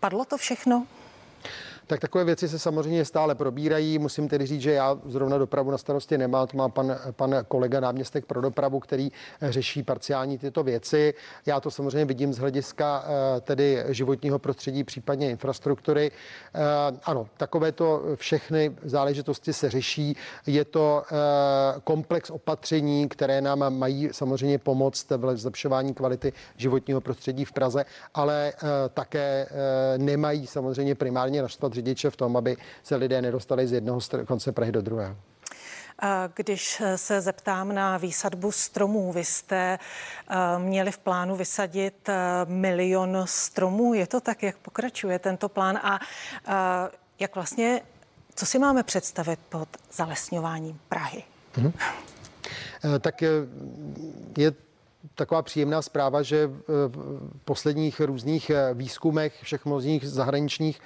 Padlo 0.00 0.24
to 0.24 0.36
všechno? 0.36 0.86
Tak 1.86 2.00
takové 2.00 2.24
věci 2.24 2.48
se 2.48 2.58
samozřejmě 2.58 3.04
stále 3.04 3.34
probírají. 3.34 3.98
Musím 3.98 4.28
tedy 4.28 4.46
říct, 4.46 4.60
že 4.60 4.72
já 4.72 4.98
zrovna 5.06 5.38
dopravu 5.38 5.70
na 5.70 5.78
starosti 5.78 6.18
nemám. 6.18 6.46
To 6.46 6.56
má 6.56 6.68
pan, 6.68 6.96
pan 7.10 7.34
kolega 7.48 7.80
náměstek 7.80 8.26
pro 8.26 8.40
dopravu, 8.40 8.80
který 8.80 9.10
řeší 9.42 9.82
parciální 9.82 10.38
tyto 10.38 10.62
věci. 10.62 11.14
Já 11.46 11.60
to 11.60 11.70
samozřejmě 11.70 12.04
vidím 12.04 12.32
z 12.32 12.38
hlediska 12.38 13.04
eh, 13.06 13.40
tedy 13.40 13.84
životního 13.88 14.38
prostředí, 14.38 14.84
případně 14.84 15.30
infrastruktury. 15.30 16.10
Eh, 16.54 16.60
ano, 17.04 17.28
takovéto 17.36 18.02
všechny 18.14 18.76
záležitosti 18.82 19.52
se 19.52 19.70
řeší. 19.70 20.16
Je 20.46 20.64
to 20.64 21.02
eh, 21.06 21.14
komplex 21.84 22.30
opatření, 22.30 23.08
které 23.08 23.40
nám 23.40 23.78
mají 23.78 24.08
samozřejmě 24.12 24.58
pomoct 24.58 25.10
v 25.10 25.36
zlepšování 25.36 25.94
kvality 25.94 26.32
životního 26.56 27.00
prostředí 27.00 27.44
v 27.44 27.52
Praze, 27.52 27.84
ale 28.14 28.52
také 28.94 29.46
nemají 29.96 30.46
samozřejmě 30.46 30.94
primárně 30.94 31.42
naštvat 31.42 31.73
řidiče 31.74 32.10
v 32.10 32.16
tom, 32.16 32.36
aby 32.36 32.56
se 32.82 32.96
lidé 32.96 33.22
nedostali 33.22 33.66
z 33.66 33.72
jednoho 33.72 34.00
konce 34.26 34.52
Prahy 34.52 34.72
do 34.72 34.82
druhého. 34.82 35.16
Když 36.34 36.82
se 36.96 37.20
zeptám 37.20 37.74
na 37.74 37.96
výsadbu 37.96 38.52
stromů, 38.52 39.12
vy 39.12 39.24
jste 39.24 39.78
eh, 39.78 40.36
měli 40.58 40.92
v 40.92 40.98
plánu 40.98 41.36
vysadit 41.36 42.08
eh, 42.08 42.14
milion 42.46 43.22
stromů. 43.24 43.94
Je 43.94 44.06
to 44.06 44.20
tak, 44.20 44.42
jak 44.42 44.56
pokračuje 44.56 45.18
tento 45.18 45.48
plán 45.48 45.76
a 45.76 46.00
eh, 46.46 46.52
jak 47.18 47.34
vlastně 47.34 47.80
Co 48.36 48.46
si 48.46 48.58
máme 48.58 48.82
představit 48.82 49.40
pod 49.48 49.68
zalesňováním 49.92 50.80
Prahy? 50.88 51.22
Hmm. 51.54 51.72
Tak 53.00 53.22
je 54.38 54.52
taková 55.14 55.42
příjemná 55.42 55.82
zpráva, 55.82 56.22
že 56.22 56.50
v 56.66 57.20
posledních 57.44 58.00
různých 58.00 58.50
výzkumech 58.74 59.42
všech 59.42 59.64
možných 59.64 60.08
zahraničních 60.08 60.80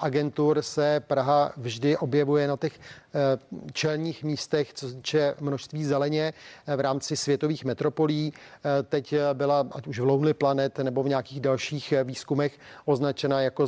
agentur 0.00 0.62
se 0.62 1.00
Praha 1.00 1.52
vždy 1.56 1.96
objevuje 1.96 2.48
na 2.48 2.56
těch 2.56 2.72
eh, 2.78 3.38
čelních 3.72 4.24
místech, 4.24 4.72
co 4.72 4.86
se 5.06 5.34
množství 5.40 5.84
zeleně 5.84 6.32
eh, 6.66 6.76
v 6.76 6.80
rámci 6.80 7.16
světových 7.16 7.64
metropolí. 7.64 8.32
Teď 8.88 9.14
byla, 9.32 9.66
ať 9.72 9.86
už 9.86 9.98
v 9.98 10.04
Lonely 10.04 10.34
Planet 10.34 10.78
nebo 10.78 11.02
v 11.02 11.08
nějakých 11.08 11.40
dalších 11.40 11.94
výzkumech, 12.04 12.58
označena 12.84 13.40
jako 13.40 13.66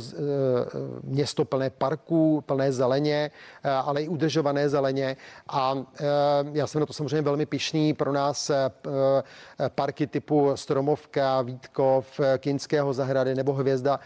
město 1.03 1.45
plné 1.45 1.69
parků, 1.69 2.43
plné 2.45 2.71
zeleně, 2.71 3.31
ale 3.63 4.03
i 4.03 4.07
udržované 4.07 4.69
zeleně. 4.69 5.17
A 5.47 5.75
já 6.53 6.67
jsem 6.67 6.79
na 6.79 6.85
to 6.85 6.93
samozřejmě 6.93 7.21
velmi 7.21 7.45
pišný. 7.45 7.93
Pro 7.93 8.13
nás 8.13 8.51
parky 9.75 10.07
typu 10.07 10.51
Stromovka, 10.55 11.41
Vítkov, 11.41 12.19
Kinského 12.37 12.93
zahrady 12.93 13.35
nebo 13.35 13.53
Hvězda 13.53 13.99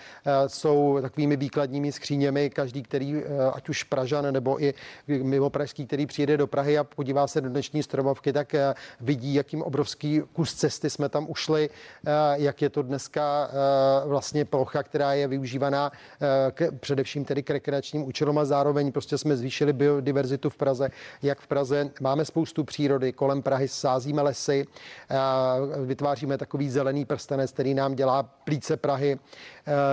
jsou 0.47 0.99
takovými 1.01 1.37
výkladními 1.37 1.88
skříněmi. 1.91 2.49
Každý, 2.49 2.83
který, 2.83 3.15
eh, 3.17 3.51
ať 3.53 3.69
už 3.69 3.83
Pražan 3.83 4.33
nebo 4.33 4.63
i 4.63 4.73
mimo 5.07 5.49
pražský, 5.49 5.85
který 5.85 6.05
přijede 6.05 6.37
do 6.37 6.47
Prahy 6.47 6.77
a 6.77 6.83
podívá 6.83 7.27
se 7.27 7.41
do 7.41 7.49
dnešní 7.49 7.83
stromovky, 7.83 8.33
tak 8.33 8.53
eh, 8.53 8.73
vidí, 9.01 9.33
jakým 9.33 9.61
obrovský 9.61 10.21
kus 10.33 10.53
cesty 10.53 10.89
jsme 10.89 11.09
tam 11.09 11.25
ušli, 11.29 11.69
eh, 11.69 12.11
jak 12.33 12.61
je 12.61 12.69
to 12.69 12.81
dneska 12.81 13.49
vlastně 14.05 14.45
plocha, 14.45 14.83
která 14.83 15.13
je 15.13 15.27
využívaná 15.27 15.91
k, 16.51 16.71
především 16.79 17.25
tedy 17.25 17.43
k 17.43 17.49
rekreačním 17.49 18.03
účelům 18.03 18.37
a 18.37 18.45
zároveň 18.45 18.91
prostě 18.91 19.17
jsme 19.17 19.37
zvýšili 19.37 19.73
biodiverzitu 19.73 20.49
v 20.49 20.57
Praze. 20.57 20.89
Jak 21.21 21.39
v 21.39 21.47
Praze 21.47 21.89
máme 22.01 22.25
spoustu 22.25 22.63
přírody, 22.63 23.13
kolem 23.13 23.41
Prahy 23.41 23.67
sázíme 23.67 24.21
lesy, 24.21 24.67
vytváříme 25.85 26.37
takový 26.37 26.69
zelený 26.69 27.05
prstenec, 27.05 27.51
který 27.51 27.73
nám 27.73 27.95
dělá 27.95 28.23
plíce 28.23 28.77
Prahy. 28.77 29.19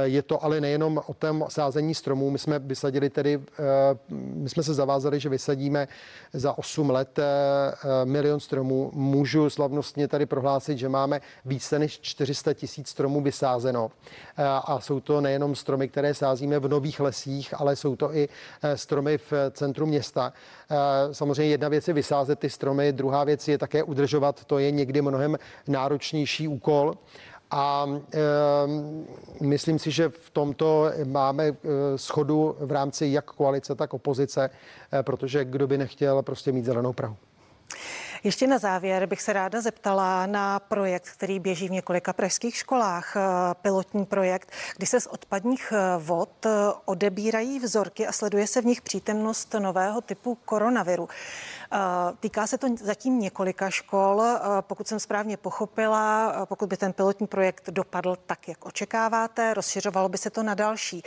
Je 0.03 0.23
to 0.23 0.45
ale 0.45 0.61
nejenom 0.61 1.03
o 1.07 1.15
tom 1.15 1.45
sázení 1.49 1.86
stromů. 1.95 2.31
My 2.31 2.39
jsme 2.39 2.59
vysadili 2.59 3.11
tedy, 3.11 3.41
eh, 3.59 3.63
my 4.11 4.49
jsme 4.49 4.63
se 4.63 4.75
zavázali, 4.75 5.21
že 5.21 5.29
vysadíme 5.29 5.89
za 6.33 6.59
8 6.59 6.91
let 6.91 7.19
eh, 7.19 7.25
eh, 7.25 8.05
milion 8.05 8.41
stromů. 8.41 8.91
Můžu 8.95 9.51
slavnostně 9.51 10.09
tady 10.09 10.27
prohlásit, 10.27 10.79
že 10.79 10.89
máme 10.89 11.21
více 11.45 11.79
než 11.79 12.01
400 12.01 12.55
tisíc 12.55 12.89
stromů 12.89 13.21
vysázeno. 13.21 13.91
A 14.37 14.81
jsou 14.81 15.01
to 15.01 15.21
nejenom 15.21 15.55
stromy, 15.55 15.89
které 15.89 16.15
sázíme 16.15 16.59
v 16.59 16.69
nových 16.69 17.01
lesích, 17.01 17.55
ale 17.61 17.77
jsou 17.77 17.97
to 17.97 18.15
i 18.15 18.29
stromy 18.75 19.19
v 19.19 19.33
centru 19.51 19.87
města. 19.87 20.33
Samozřejmě 21.13 21.51
jedna 21.51 21.69
věc 21.69 21.89
je 21.89 21.95
vysázet 21.95 22.39
ty 22.39 22.51
stromy, 22.51 22.93
druhá 22.93 23.25
věc 23.25 23.49
je 23.49 23.59
také 23.59 23.83
udržovat. 23.83 24.45
To 24.45 24.59
je 24.59 24.71
někdy 24.71 25.03
mnohem 25.03 25.37
náročnější 25.67 26.49
úkol. 26.49 26.95
A 27.51 27.87
e, 28.15 29.45
myslím 29.45 29.79
si, 29.79 29.91
že 29.91 30.09
v 30.09 30.31
tomto 30.31 30.91
máme 31.05 31.45
e, 31.47 31.55
schodu 31.97 32.57
v 32.61 32.73
rámci 32.73 33.07
jak 33.07 33.25
koalice, 33.25 33.75
tak 33.75 33.95
opozice, 33.95 34.51
e, 34.93 35.03
protože 35.03 35.45
kdo 35.45 35.67
by 35.67 35.79
nechtěl 35.79 36.23
prostě 36.23 36.53
mít 36.53 36.65
zelenou 36.65 36.93
Prahu. 36.93 37.17
Ještě 38.25 38.47
na 38.47 38.59
závěr 38.59 39.07
bych 39.07 39.23
se 39.23 39.33
ráda 39.33 39.61
zeptala 39.61 40.27
na 40.27 40.61
projekt, 40.61 41.09
který 41.09 41.41
běží 41.41 41.69
v 41.69 41.71
několika 41.71 42.13
pražských 42.13 42.57
školách, 42.57 43.17
eh, 43.17 43.21
pilotní 43.63 44.07
projekt, 44.07 44.51
kdy 44.77 44.87
se 44.87 45.01
z 45.01 45.07
odpadních 45.07 45.73
eh, 45.73 45.99
vod 45.99 46.47
eh, 46.47 46.51
odebírají 46.85 47.59
vzorky 47.59 48.07
a 48.07 48.13
sleduje 48.13 48.47
se 48.47 48.63
v 48.63 48.65
nich 48.65 48.83
přítomnost 48.83 49.55
nového 49.59 50.01
typu 50.01 50.35
koronaviru. 50.35 51.09
Týká 52.21 52.47
se 52.47 52.59
to 52.59 52.67
zatím 52.83 53.21
několika 53.21 53.71
škol. 53.71 54.23
Pokud 54.61 54.89
jsem 54.89 55.01
správně 55.01 55.37
pochopila, 55.37 56.33
pokud 56.45 56.69
by 56.69 56.77
ten 56.77 56.93
pilotní 56.93 57.27
projekt 57.27 57.71
dopadl 57.71 58.17
tak, 58.27 58.49
jak 58.49 58.67
očekáváte, 58.67 59.55
rozšiřovalo 59.55 60.09
by 60.09 60.19
se 60.19 60.31
to 60.31 60.43
na 60.43 60.55
další. 60.55 61.03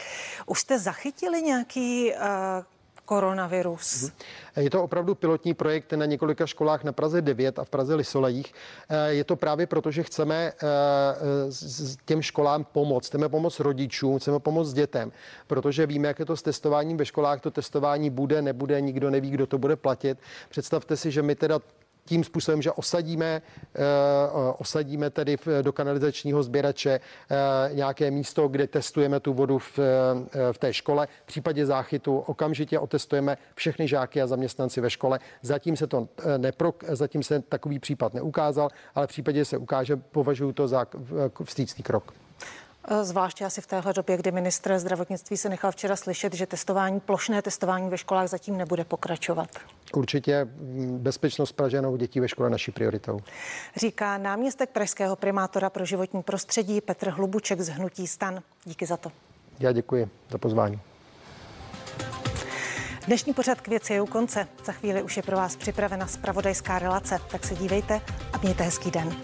Už 0.45 0.59
jste 0.59 0.79
zachytili 0.79 1.41
nějaký 1.41 2.13
koronavirus. 3.09 4.03
Mhm. 4.03 4.11
Je 4.55 4.69
to 4.69 4.83
opravdu 4.83 5.15
pilotní 5.15 5.53
projekt 5.53 5.93
na 5.93 6.05
několika 6.05 6.45
školách 6.45 6.83
na 6.83 6.91
Praze 6.91 7.21
9 7.21 7.59
a 7.59 7.63
v 7.63 7.69
Praze 7.69 7.95
Lisolejích. 7.95 8.53
Eh, 8.89 9.13
je 9.13 9.23
to 9.23 9.35
právě 9.35 9.67
proto, 9.67 9.91
že 9.91 10.03
chceme 10.03 10.53
eh, 10.53 10.55
těm 12.05 12.21
školám 12.21 12.63
pomoct. 12.63 13.07
Chceme 13.07 13.29
pomoct 13.29 13.59
rodičům, 13.59 14.19
chceme 14.19 14.39
pomoct 14.39 14.73
dětem, 14.73 15.11
protože 15.47 15.85
víme, 15.85 16.07
jak 16.07 16.19
je 16.19 16.25
to 16.25 16.37
s 16.37 16.41
testováním 16.41 16.97
ve 16.97 17.05
školách. 17.05 17.41
To 17.41 17.51
testování 17.51 18.09
bude, 18.09 18.41
nebude, 18.41 18.81
nikdo 18.81 19.09
neví, 19.09 19.29
kdo 19.29 19.47
to 19.47 19.57
bude 19.57 19.75
platit. 19.75 20.17
Představte 20.49 20.97
si, 20.97 21.11
že 21.11 21.21
my 21.21 21.35
teda 21.35 21.59
tím 22.09 22.23
způsobem, 22.23 22.61
že 22.61 22.71
osadíme, 22.71 23.41
eh, 23.75 23.79
osadíme 24.57 25.09
tedy 25.09 25.37
do 25.61 25.73
kanalizačního 25.73 26.43
sběrače 26.43 26.99
eh, 26.99 27.73
nějaké 27.73 28.11
místo, 28.11 28.47
kde 28.47 28.67
testujeme 28.67 29.19
tu 29.19 29.33
vodu 29.33 29.59
v, 29.59 29.79
eh, 29.79 30.53
v 30.53 30.57
té 30.57 30.73
škole. 30.73 31.07
V 31.23 31.25
případě 31.25 31.65
záchytu 31.65 32.17
okamžitě 32.17 32.79
otestujeme 32.79 33.37
všechny 33.55 33.87
žáky 33.87 34.21
a 34.21 34.27
zaměstnanci 34.27 34.81
ve 34.81 34.89
škole. 34.89 35.19
Zatím 35.41 35.77
se 35.77 35.87
to 35.87 36.07
nepro, 36.37 36.73
zatím 36.87 37.23
se 37.23 37.39
takový 37.39 37.79
případ 37.79 38.13
neukázal, 38.13 38.69
ale 38.95 39.07
v 39.07 39.09
případě 39.09 39.45
se 39.45 39.57
ukáže, 39.57 39.95
považuji 39.95 40.51
to 40.53 40.67
za 40.67 40.85
vstřícný 41.43 41.83
krok. 41.83 42.28
Zvláště 43.01 43.45
asi 43.45 43.61
v 43.61 43.67
téhle 43.67 43.93
době, 43.93 44.17
kdy 44.17 44.31
ministr 44.31 44.79
zdravotnictví 44.79 45.37
se 45.37 45.49
nechal 45.49 45.71
včera 45.71 45.95
slyšet, 45.95 46.33
že 46.33 46.45
testování, 46.45 46.99
plošné 46.99 47.41
testování 47.41 47.89
ve 47.89 47.97
školách 47.97 48.27
zatím 48.27 48.57
nebude 48.57 48.83
pokračovat. 48.83 49.49
Určitě 49.93 50.47
bezpečnost 50.97 51.51
Pražanů 51.51 51.97
dětí 51.97 52.19
ve 52.19 52.27
škole 52.27 52.49
naší 52.49 52.71
prioritou. 52.71 53.19
Říká 53.75 54.17
náměstek 54.17 54.69
pražského 54.69 55.15
primátora 55.15 55.69
pro 55.69 55.85
životní 55.85 56.23
prostředí 56.23 56.81
Petr 56.81 57.09
Hlubuček 57.09 57.61
z 57.61 57.69
Hnutí 57.69 58.07
stan. 58.07 58.41
Díky 58.65 58.85
za 58.85 58.97
to. 58.97 59.11
Já 59.59 59.71
děkuji 59.71 60.09
za 60.29 60.37
pozvání. 60.37 60.79
Dnešní 63.05 63.33
pořad 63.33 63.61
k 63.61 63.67
věci 63.67 63.93
je 63.93 64.01
u 64.01 64.05
konce. 64.05 64.47
Za 64.65 64.71
chvíli 64.71 65.03
už 65.03 65.17
je 65.17 65.23
pro 65.23 65.37
vás 65.37 65.55
připravena 65.55 66.07
spravodajská 66.07 66.79
relace, 66.79 67.19
tak 67.31 67.45
se 67.45 67.55
dívejte 67.55 68.01
a 68.33 68.37
mějte 68.37 68.63
hezký 68.63 68.91
den. 68.91 69.15